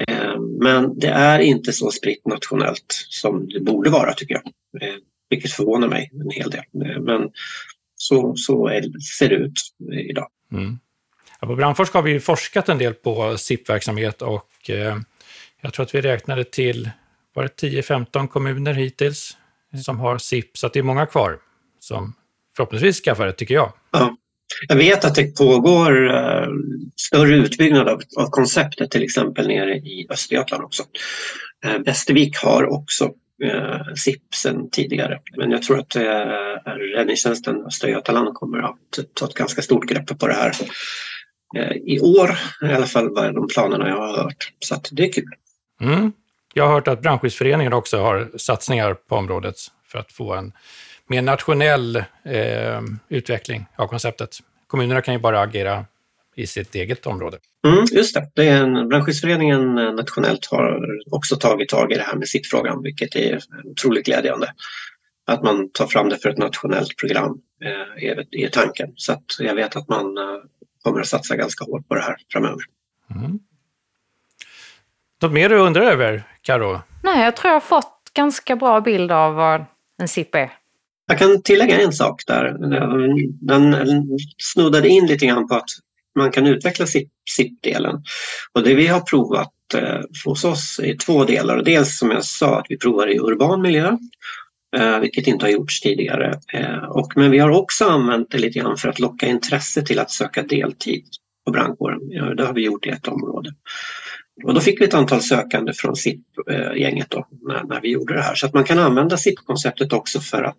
Eh, 0.00 0.40
men 0.60 0.98
det 0.98 1.08
är 1.08 1.38
inte 1.38 1.72
så 1.72 1.90
spritt 1.90 2.26
nationellt 2.26 3.06
som 3.08 3.48
det 3.48 3.60
borde 3.60 3.90
vara 3.90 4.12
tycker 4.12 4.34
jag. 4.34 4.46
Eh, 4.82 4.96
vilket 5.30 5.52
förvånar 5.52 5.88
mig 5.88 6.10
en 6.12 6.30
hel 6.30 6.50
del. 6.50 6.64
Men 7.00 7.30
så, 7.96 8.36
så 8.36 8.70
ser 9.18 9.28
det 9.28 9.34
ut 9.34 9.60
idag. 10.08 10.28
Mm. 10.52 10.78
Ja, 11.40 11.46
på 11.46 11.56
Brandforsk 11.56 11.94
har 11.94 12.02
vi 12.02 12.20
forskat 12.20 12.68
en 12.68 12.78
del 12.78 12.94
på 12.94 13.36
SIP-verksamhet 13.38 14.22
och 14.22 14.70
jag 15.60 15.72
tror 15.72 15.84
att 15.84 15.94
vi 15.94 16.00
räknade 16.00 16.44
till 16.44 16.90
var 17.34 17.42
det 17.42 17.68
10-15 17.68 18.28
kommuner 18.28 18.74
hittills 18.74 19.36
som 19.84 20.00
har 20.00 20.18
SIP, 20.18 20.58
så 20.58 20.68
det 20.68 20.78
är 20.78 20.82
många 20.82 21.06
kvar 21.06 21.38
som 21.80 22.14
förhoppningsvis 22.56 23.00
skaffar 23.00 23.26
det, 23.26 23.32
tycker 23.32 23.54
jag. 23.54 23.72
Ja. 23.90 24.16
Jag 24.68 24.76
vet 24.76 25.04
att 25.04 25.14
det 25.14 25.36
pågår 25.36 26.04
uh, 26.04 26.48
större 26.96 27.36
utbyggnad 27.36 27.88
av, 27.88 28.02
av, 28.16 28.26
konceptet 28.30 28.90
till 28.90 29.02
exempel 29.02 29.48
nere 29.48 29.76
i 29.76 30.06
Östergötland 30.10 30.64
också. 30.64 30.82
Uh, 31.66 31.78
Västervik 31.84 32.36
har 32.42 32.64
också 32.72 33.04
uh, 33.44 33.94
SIP 33.96 34.34
sedan 34.34 34.70
tidigare 34.70 35.20
men 35.36 35.50
jag 35.50 35.62
tror 35.62 35.78
att 35.78 35.96
uh, 35.96 36.02
räddningstjänsten 36.96 37.66
Östergötland 37.66 38.34
kommer 38.34 38.58
att 38.58 38.78
ta 39.14 39.26
ett 39.26 39.34
ganska 39.34 39.62
stort 39.62 39.86
grepp 39.86 40.18
på 40.18 40.26
det 40.26 40.34
här 40.34 40.52
i 41.84 42.00
år, 42.00 42.30
i 42.62 42.72
alla 42.72 42.86
fall 42.86 43.14
vad 43.14 43.34
de 43.34 43.48
planerna 43.48 43.88
jag 43.88 43.96
har 43.96 44.16
hört. 44.16 44.52
Så 44.60 44.80
det 44.90 45.04
är 45.04 45.12
kul. 45.12 45.30
Mm. 45.80 46.12
Jag 46.56 46.66
har 46.66 46.72
hört 46.72 46.88
att 46.88 47.02
Brandskyddsföreningen 47.02 47.72
också 47.72 47.98
har 47.98 48.30
satsningar 48.36 48.94
på 48.94 49.16
området 49.16 49.56
för 49.84 49.98
att 49.98 50.12
få 50.12 50.34
en 50.34 50.52
mer 51.06 51.22
nationell 51.22 51.96
eh, 52.24 52.80
utveckling 53.08 53.66
av 53.76 53.86
konceptet. 53.86 54.38
Kommunerna 54.66 55.02
kan 55.02 55.14
ju 55.14 55.20
bara 55.20 55.40
agera 55.40 55.84
i 56.36 56.46
sitt 56.46 56.74
eget 56.74 57.06
område. 57.06 57.38
Mm, 57.66 57.84
just 57.92 58.14
det, 58.14 58.30
det 58.34 58.48
är 58.48 58.62
en, 58.62 58.88
Brandskyddsföreningen 58.88 59.74
nationellt 59.74 60.46
har 60.50 60.80
också 61.10 61.36
tagit 61.36 61.68
tag 61.68 61.92
i 61.92 61.94
det 61.94 62.02
här 62.02 62.16
med 62.16 62.28
sitt 62.28 62.46
frågan 62.46 62.82
vilket 62.82 63.16
är 63.16 63.40
otroligt 63.64 64.06
glädjande. 64.06 64.52
Att 65.26 65.42
man 65.42 65.70
tar 65.72 65.86
fram 65.86 66.08
det 66.08 66.18
för 66.18 66.28
ett 66.28 66.38
nationellt 66.38 66.96
program 66.96 67.38
eh, 67.64 68.04
är, 68.04 68.24
är 68.30 68.48
tanken. 68.48 68.92
Så 68.96 69.16
jag 69.38 69.54
vet 69.54 69.76
att 69.76 69.88
man 69.88 70.18
eh, 70.18 70.24
kommer 70.82 71.00
att 71.00 71.08
satsa 71.08 71.36
ganska 71.36 71.64
hårt 71.64 71.88
på 71.88 71.94
det 71.94 72.02
här 72.02 72.16
framöver. 72.32 72.62
Mm. 73.14 73.38
Något 75.22 75.32
mer 75.32 75.48
du 75.48 75.56
undrar 75.56 75.82
över, 75.82 76.22
Karo? 76.42 76.80
Nej, 77.02 77.24
jag 77.24 77.36
tror 77.36 77.48
jag 77.48 77.54
har 77.54 77.60
fått 77.60 78.10
ganska 78.14 78.56
bra 78.56 78.80
bild 78.80 79.12
av 79.12 79.34
vad 79.34 79.64
en 80.02 80.08
SIP 80.08 80.34
är. 80.34 80.52
Jag 81.06 81.18
kan 81.18 81.42
tillägga 81.42 81.80
en 81.80 81.92
sak 81.92 82.22
där. 82.26 82.56
Den 83.40 83.76
snuddade 84.38 84.88
in 84.88 85.06
lite 85.06 85.26
grann 85.26 85.48
på 85.48 85.54
att 85.54 85.68
man 86.16 86.30
kan 86.32 86.46
utveckla 86.46 86.86
SIP-delen. 87.30 88.02
Och 88.52 88.62
det 88.62 88.74
vi 88.74 88.86
har 88.86 89.00
provat 89.00 89.52
eh, 89.74 90.00
hos 90.24 90.44
oss 90.44 90.80
är 90.82 90.96
två 90.96 91.24
delar. 91.24 91.62
Dels 91.62 91.98
som 91.98 92.10
jag 92.10 92.24
sa 92.24 92.58
att 92.58 92.66
vi 92.68 92.78
provar 92.78 93.06
i 93.06 93.18
urban 93.18 93.62
miljö, 93.62 93.96
eh, 94.76 94.98
vilket 94.98 95.26
inte 95.26 95.44
har 95.44 95.50
gjorts 95.50 95.80
tidigare. 95.80 96.40
Eh, 96.52 96.84
och, 96.84 97.12
men 97.16 97.30
vi 97.30 97.38
har 97.38 97.50
också 97.50 97.84
använt 97.84 98.30
det 98.30 98.38
lite 98.38 98.58
grann 98.58 98.76
för 98.76 98.88
att 98.88 98.98
locka 98.98 99.26
intresse 99.26 99.82
till 99.82 99.98
att 99.98 100.10
söka 100.10 100.42
deltid 100.42 101.04
på 101.44 101.52
brandkåren. 101.52 102.36
Det 102.36 102.44
har 102.44 102.52
vi 102.52 102.64
gjort 102.64 102.86
i 102.86 102.90
ett 102.90 103.08
område. 103.08 103.54
Och 104.44 104.54
då 104.54 104.60
fick 104.60 104.80
vi 104.80 104.84
ett 104.84 104.94
antal 104.94 105.22
sökande 105.22 105.72
från 105.72 105.96
SIP-gänget 105.96 107.10
då, 107.10 107.26
när, 107.42 107.64
när, 107.64 107.80
vi 107.80 107.90
gjorde 107.90 108.14
det 108.14 108.22
här. 108.22 108.34
Så 108.34 108.46
att 108.46 108.54
man 108.54 108.64
kan 108.64 108.78
använda 108.78 109.16
SIP-konceptet 109.16 109.92
också 109.92 110.20
för 110.20 110.42
att 110.42 110.58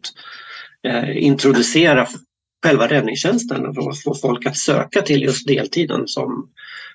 eh, 0.84 1.24
introducera 1.24 2.08
själva 2.66 2.88
räddningstjänsten 2.88 3.66
och 3.66 3.76
få 4.04 4.14
folk 4.14 4.46
att 4.46 4.58
söka 4.58 5.02
till 5.02 5.22
just 5.22 5.48
deltiden 5.48 6.08
som, 6.08 6.50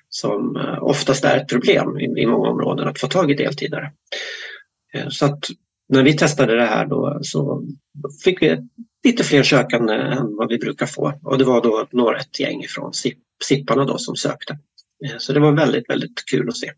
som 0.09 0.55
eh, 0.55 0.83
oftast 0.83 1.25
är 1.25 1.37
ett 1.37 1.47
problem 1.47 1.99
i, 1.99 2.21
i 2.21 2.25
många 2.25 2.49
områden 2.49 2.87
att 2.87 2.99
få 2.99 3.07
tag 3.07 3.31
i 3.31 3.33
deltidare. 3.33 3.91
Eh, 4.93 5.07
så 5.09 5.25
att 5.25 5.39
när 5.89 6.03
vi 6.03 6.17
testade 6.17 6.55
det 6.55 6.65
här 6.65 6.85
då 6.85 7.19
så 7.21 7.63
fick 8.23 8.41
vi 8.41 8.57
lite 9.03 9.23
fler 9.23 9.43
sökande 9.43 9.93
än 9.93 10.35
vad 10.35 10.49
vi 10.49 10.57
brukar 10.57 10.85
få 10.85 11.13
och 11.23 11.37
det 11.37 11.43
var 11.43 11.61
då 11.61 11.87
några 11.91 12.19
ett 12.19 12.39
gäng 12.39 12.65
från 12.69 12.93
SIP, 12.93 13.17
SIPparna 13.43 13.85
då 13.85 13.97
som 13.97 14.15
sökte. 14.15 14.57
Eh, 15.05 15.17
så 15.17 15.33
det 15.33 15.39
var 15.39 15.51
väldigt, 15.51 15.89
väldigt 15.89 16.25
kul 16.31 16.49
att 16.49 16.57
se. 16.57 16.71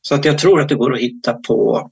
Så 0.00 0.14
att 0.14 0.24
jag 0.24 0.38
tror 0.38 0.60
att 0.60 0.68
det 0.68 0.74
går 0.74 0.94
att 0.94 1.00
hitta 1.00 1.34
på 1.34 1.90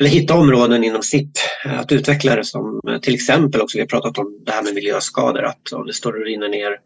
eller 0.00 0.10
hitta 0.10 0.34
områden 0.34 0.84
inom 0.84 1.02
SIP 1.02 1.30
eh, 1.64 1.80
att 1.80 1.92
utveckla 1.92 2.36
det 2.36 2.44
som 2.44 2.80
eh, 2.88 2.98
till 3.00 3.14
exempel 3.14 3.60
också, 3.60 3.78
vi 3.78 3.82
har 3.82 3.88
pratat 3.88 4.18
om 4.18 4.42
det 4.44 4.52
här 4.52 4.62
med 4.62 4.74
miljöskador, 4.74 5.44
att 5.44 5.72
om 5.72 5.86
det 5.86 5.92
står 5.92 6.12
och 6.12 6.24
rinner 6.24 6.48
ner 6.48 6.80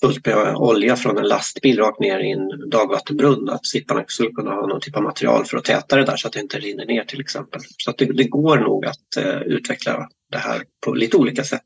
fullt 0.00 0.26
med 0.26 0.56
olja 0.56 0.96
från 0.96 1.18
en 1.18 1.28
lastbil 1.28 1.78
rakt 1.78 2.00
ner 2.00 2.18
i 2.18 2.30
en 2.30 2.70
dagvattenbrunn, 2.70 3.48
att 3.48 3.66
SIParna 3.66 4.04
skulle 4.06 4.30
kunna 4.30 4.50
ha 4.50 4.66
någon 4.66 4.80
typ 4.80 4.96
av 4.96 5.02
material 5.02 5.44
för 5.44 5.56
att 5.56 5.64
täta 5.64 5.96
det 5.96 6.04
där 6.04 6.16
så 6.16 6.26
att 6.26 6.32
det 6.32 6.40
inte 6.40 6.58
rinner 6.58 6.86
ner 6.86 7.04
till 7.04 7.20
exempel. 7.20 7.60
Så 7.78 7.90
att 7.90 7.98
det, 7.98 8.04
det 8.04 8.24
går 8.24 8.58
nog 8.58 8.86
att 8.86 9.24
utveckla 9.44 10.08
det 10.32 10.38
här 10.38 10.62
på 10.84 10.94
lite 10.94 11.16
olika 11.16 11.44
sätt 11.44 11.64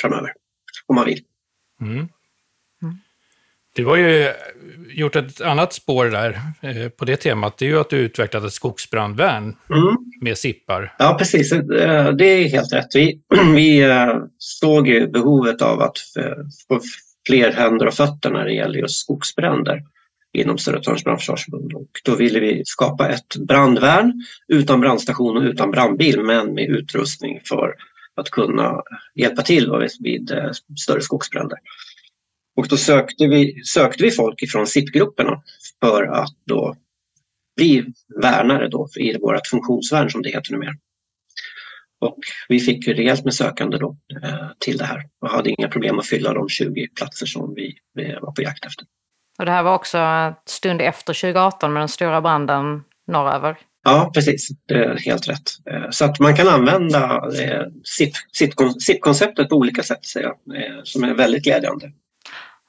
framöver, 0.00 0.32
om 0.86 0.94
man 0.94 1.04
vill. 1.04 1.22
Mm. 1.80 2.08
Du 3.78 3.84
har 3.84 3.96
ju 3.96 4.32
gjort 4.90 5.16
ett 5.16 5.40
annat 5.40 5.72
spår 5.72 6.06
där 6.06 6.40
eh, 6.60 6.88
på 6.88 7.04
det 7.04 7.16
temat. 7.16 7.58
Det 7.58 7.64
är 7.64 7.68
ju 7.68 7.80
att 7.80 7.90
du 7.90 7.96
utvecklat 7.96 8.44
ett 8.44 8.52
skogsbrandvärn 8.52 9.56
mm. 9.70 9.96
med 10.20 10.38
sippar. 10.38 10.94
Ja, 10.98 11.16
precis. 11.18 11.52
Eh, 11.52 12.12
det 12.12 12.24
är 12.24 12.48
helt 12.48 12.72
rätt. 12.72 12.86
Vi, 12.94 13.20
vi 13.54 13.80
eh, 13.80 14.14
såg 14.38 14.88
ju 14.88 15.08
behovet 15.08 15.62
av 15.62 15.80
att 15.80 15.98
få 16.68 16.80
fler 17.26 17.52
händer 17.52 17.86
och 17.86 17.94
fötter 17.94 18.30
när 18.30 18.44
det 18.44 18.52
gäller 18.52 18.78
just 18.78 19.00
skogsbränder 19.00 19.82
inom 20.32 20.58
Södertörns 20.58 21.04
brandförsvarsförbund. 21.04 21.72
Och 21.74 21.90
då 22.04 22.14
ville 22.14 22.40
vi 22.40 22.62
skapa 22.64 23.08
ett 23.08 23.36
brandvärn 23.48 24.12
utan 24.48 24.80
brandstation 24.80 25.36
och 25.36 25.42
utan 25.42 25.70
brandbil 25.70 26.20
men 26.22 26.54
med 26.54 26.64
utrustning 26.64 27.40
för 27.48 27.74
att 28.16 28.30
kunna 28.30 28.82
hjälpa 29.14 29.42
till 29.42 29.72
vid 30.00 30.32
större 30.76 31.00
skogsbränder. 31.00 31.58
Och 32.58 32.68
då 32.68 32.76
sökte 32.76 33.26
vi, 33.26 33.62
sökte 33.64 34.04
vi 34.04 34.10
folk 34.10 34.42
ifrån 34.42 34.66
SIP-grupperna 34.66 35.42
för 35.80 36.02
att 36.04 36.34
då 36.44 36.76
bli 37.56 37.84
värnare 38.22 38.68
då 38.68 38.88
i 38.96 39.18
vårt 39.18 39.46
funktionsvärn 39.46 40.10
som 40.10 40.22
det 40.22 40.30
heter 40.30 40.52
numera. 40.52 40.74
Och 42.00 42.18
vi 42.48 42.60
fick 42.60 42.88
rejält 42.88 43.24
med 43.24 43.34
sökande 43.34 43.78
då, 43.78 43.96
eh, 44.22 44.46
till 44.58 44.78
det 44.78 44.84
här 44.84 45.02
och 45.20 45.30
hade 45.30 45.50
inga 45.50 45.68
problem 45.68 45.98
att 45.98 46.06
fylla 46.06 46.32
de 46.32 46.48
20 46.48 46.88
platser 46.88 47.26
som 47.26 47.54
vi, 47.54 47.78
vi 47.94 48.18
var 48.20 48.32
på 48.32 48.42
jakt 48.42 48.64
efter. 48.64 48.86
Och 49.38 49.44
det 49.44 49.52
här 49.52 49.62
var 49.62 49.74
också 49.74 49.98
en 49.98 50.34
stund 50.46 50.80
efter 50.80 51.14
2018 51.14 51.72
med 51.72 51.80
den 51.80 51.88
stora 51.88 52.20
branden 52.20 52.82
norröver? 53.06 53.58
Ja, 53.84 54.10
precis. 54.14 54.48
Det 54.66 54.74
är 54.74 54.96
helt 54.96 55.28
rätt. 55.28 55.50
Eh, 55.70 55.90
så 55.90 56.04
att 56.04 56.20
man 56.20 56.36
kan 56.36 56.48
använda 56.48 57.22
eh, 57.42 57.66
SIP-konceptet 58.82 59.48
på 59.48 59.56
olika 59.56 59.82
sätt, 59.82 60.06
säger 60.06 60.26
jag, 60.26 60.36
som 60.86 61.04
är 61.04 61.14
väldigt 61.14 61.44
glädjande. 61.44 61.92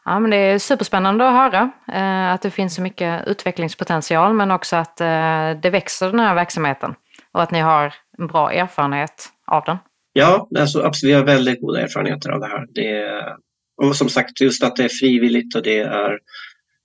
Ja, 0.10 0.20
men 0.20 0.32
det 0.32 0.38
är 0.38 0.60
superspännande 0.60 1.28
att 1.28 1.34
höra 1.34 1.72
eh, 1.94 2.34
att 2.34 2.42
det 2.42 2.52
finns 2.52 2.76
så 2.76 2.82
mycket 2.82 3.28
utvecklingspotential 3.28 4.34
men 4.34 4.52
också 4.52 4.76
att 4.76 5.02
eh, 5.02 5.52
det 5.62 5.70
växer 5.72 6.10
den 6.10 6.20
här 6.20 6.36
verksamheten. 6.36 6.96
och 7.34 7.42
att 7.42 7.52
ni 7.52 7.60
har 7.60 7.94
en 8.18 8.28
bra 8.28 8.52
erfarenhet 8.52 9.30
av 9.48 9.64
den? 9.66 9.78
Ja, 10.14 10.50
alltså, 10.60 10.82
absolut, 10.82 11.12
vi 11.12 11.16
har 11.16 11.24
väldigt 11.24 11.62
goda 11.62 11.82
erfarenheter 11.82 12.30
av 12.30 12.40
det 12.40 12.48
här. 12.48 12.68
Det, 12.70 13.24
och 13.82 13.96
som 13.96 14.10
sagt, 14.10 14.42
just 14.42 14.64
att 14.64 14.76
det 14.76 14.84
är 14.84 14.90
frivilligt 14.90 15.56
och 15.56 15.64
det 15.64 15.80
är 15.80 16.20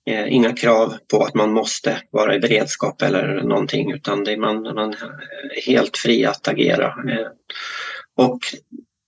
eh, 0.09 0.33
inga 0.33 0.53
krav 0.53 0.93
på 1.11 1.23
att 1.23 1.33
man 1.33 1.51
måste 1.51 2.01
vara 2.11 2.35
i 2.35 2.39
beredskap 2.39 3.01
eller 3.01 3.41
någonting 3.43 3.91
utan 3.91 4.23
det 4.23 4.31
är 4.33 4.37
man, 4.37 4.61
man 4.61 4.93
är 4.93 5.65
helt 5.65 5.97
fri 5.97 6.25
att 6.25 6.47
agera. 6.47 6.85
Eh, 6.85 7.27
och 8.17 8.39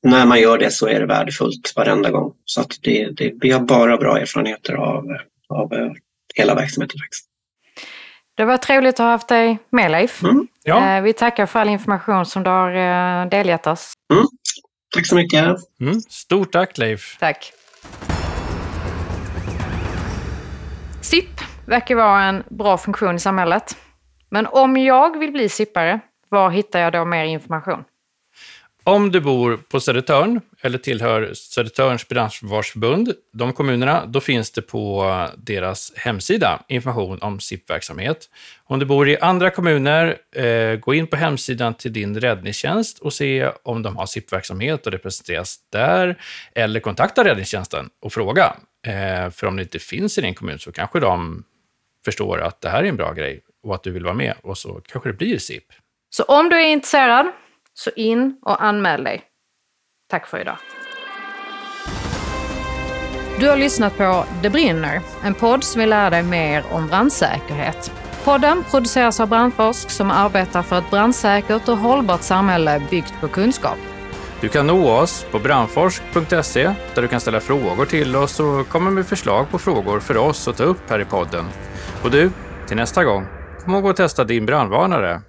när 0.04 0.26
man 0.26 0.40
gör 0.40 0.58
det 0.58 0.72
så 0.72 0.88
är 0.88 1.00
det 1.00 1.06
värdefullt 1.06 1.74
varenda 1.76 2.12
gång. 2.12 2.34
Så 2.46 2.62
att 2.62 2.72
det, 2.82 3.10
det, 3.18 3.34
vi 3.42 3.52
har 3.52 3.60
bara 3.60 3.98
bra 3.98 4.18
erfarenheter 4.20 4.74
av, 4.74 5.18
av 5.50 5.74
eh, 5.74 5.92
hela 6.36 6.56
verksamheten. 6.56 7.00
Det 8.38 8.46
var 8.46 8.58
trevligt 8.58 8.96
att 8.96 9.00
ha 9.00 9.12
haft 9.12 9.28
dig 9.28 9.58
med 9.70 9.92
Leif. 9.92 10.24
Mm. 10.24 10.48
Ja. 10.64 10.98
Eh, 10.98 11.02
Vi 11.04 11.14
tackar 11.14 11.46
för 11.46 11.60
all 11.60 11.70
information 11.70 12.26
som 12.26 12.44
du 12.44 12.50
har 12.50 12.72
eh, 13.24 13.30
delgett 13.30 13.68
oss. 13.68 13.94
Tack 14.96 15.08
så 15.08 15.16
mycket. 15.16 15.46
Mm. 15.82 16.02
Stort 16.10 16.52
tack 16.52 16.78
Leif. 16.78 17.18
Tack. 17.20 17.54
SIP 21.02 21.30
verkar 21.66 21.96
vara 21.96 22.24
en 22.24 22.44
bra 22.50 22.78
funktion 22.78 23.16
i 23.16 23.20
samhället. 23.20 23.78
Men 24.30 24.48
om 24.48 24.78
jag 24.78 25.20
vill 25.20 25.32
bli 25.32 25.50
sippare, 25.50 26.00
var 26.30 26.50
hittar 26.50 26.80
jag 26.80 26.94
då 26.94 27.06
mer 27.06 27.24
information? 27.26 27.84
Om 28.88 29.12
du 29.12 29.20
bor 29.20 29.58
på 29.58 29.80
Södertörn 29.80 30.42
eller 30.62 30.78
tillhör 30.78 31.34
Södertörns 31.34 32.08
brandförsvarsförbund, 32.08 33.14
de 33.34 33.54
kommunerna, 33.54 34.06
då 34.06 34.20
finns 34.20 34.52
det 34.52 34.62
på 34.62 35.28
deras 35.38 35.94
hemsida 35.96 36.64
information 36.68 37.20
om 37.22 37.40
SIP-verksamhet. 37.40 38.30
Om 38.64 38.80
du 38.80 38.86
bor 38.86 39.10
i 39.10 39.18
andra 39.18 39.50
kommuner, 39.50 40.18
eh, 40.36 40.80
gå 40.80 40.94
in 40.94 41.08
på 41.08 41.16
hemsidan 41.16 41.74
till 41.74 41.94
din 41.94 42.20
räddningstjänst 42.20 43.00
och 43.00 43.14
se 43.14 43.50
om 43.64 43.82
de 43.82 43.98
har 43.98 44.06
SIP-verksamhet 44.06 44.86
och 44.86 44.92
det 44.92 44.98
presenteras 44.98 45.58
där. 45.72 46.22
Eller 46.56 46.80
kontakta 46.80 47.24
räddningstjänsten 47.24 47.90
och 48.02 48.14
fråga. 48.14 48.56
Eh, 48.88 49.30
för 49.30 49.48
om 49.48 49.56
det 49.56 49.62
inte 49.62 49.80
finns 49.80 50.18
i 50.18 50.22
din 50.22 50.36
kommun 50.36 50.60
så 50.60 50.72
kanske 50.72 51.00
de 51.00 51.44
förstår 52.06 52.42
att 52.42 52.62
det 52.62 52.70
här 52.70 52.84
är 52.84 52.88
en 52.88 52.98
bra 52.98 53.14
grej 53.14 53.42
och 53.64 53.76
att 53.76 53.84
du 53.84 53.92
vill 53.92 54.04
vara 54.04 54.16
med 54.16 54.36
och 54.42 54.58
så 54.58 54.82
kanske 54.88 55.10
det 55.10 55.18
blir 55.18 55.38
SIP. 55.38 55.66
Så 56.10 56.24
om 56.24 56.50
du 56.50 56.56
är 56.56 56.68
intresserad, 56.68 57.32
så 57.80 57.90
in 57.96 58.38
och 58.42 58.64
anmäl 58.64 59.04
dig. 59.04 59.24
Tack 60.10 60.28
för 60.28 60.40
idag. 60.40 60.58
Du 63.40 63.50
har 63.50 63.58
lyssnat 63.58 63.98
på 63.98 64.26
Det 64.42 64.50
brinner, 64.50 65.02
en 65.24 65.34
podd 65.34 65.64
som 65.64 65.80
vill 65.80 65.90
lära 65.90 66.10
dig 66.10 66.24
mer 66.24 66.64
om 66.72 66.88
brandsäkerhet. 66.88 67.92
Podden 68.24 68.64
produceras 68.64 69.20
av 69.20 69.30
Brandforsk 69.30 69.90
som 69.90 70.12
arbetar 70.12 70.64
för 70.64 70.78
ett 70.78 70.90
brandsäkert 70.90 71.70
och 71.70 71.78
hållbart 71.78 72.22
samhälle 72.22 72.82
byggt 72.90 73.14
på 73.22 73.28
kunskap. 73.28 73.78
Du 74.42 74.50
kan 74.50 74.68
nå 74.68 74.92
oss 74.92 75.26
på 75.32 75.40
brandforsk.se 75.40 76.74
där 76.96 77.02
du 77.02 77.08
kan 77.08 77.20
ställa 77.20 77.40
frågor 77.40 77.86
till 77.86 78.16
oss 78.16 78.40
och 78.40 78.68
komma 78.68 78.90
med 78.90 79.06
förslag 79.06 79.50
på 79.52 79.60
frågor 79.60 80.00
för 80.00 80.18
oss 80.18 80.48
att 80.48 80.58
ta 80.58 80.64
upp 80.64 80.90
här 80.90 81.00
i 81.00 81.06
podden. 81.06 81.46
Och 82.04 82.12
du, 82.12 82.32
till 82.68 82.78
nästa 82.78 83.04
gång, 83.04 83.26
kom 83.64 83.74
ihåg 83.74 83.90
att 83.90 83.98
testa 83.98 84.24
din 84.24 84.46
brandvarnare 84.46 85.22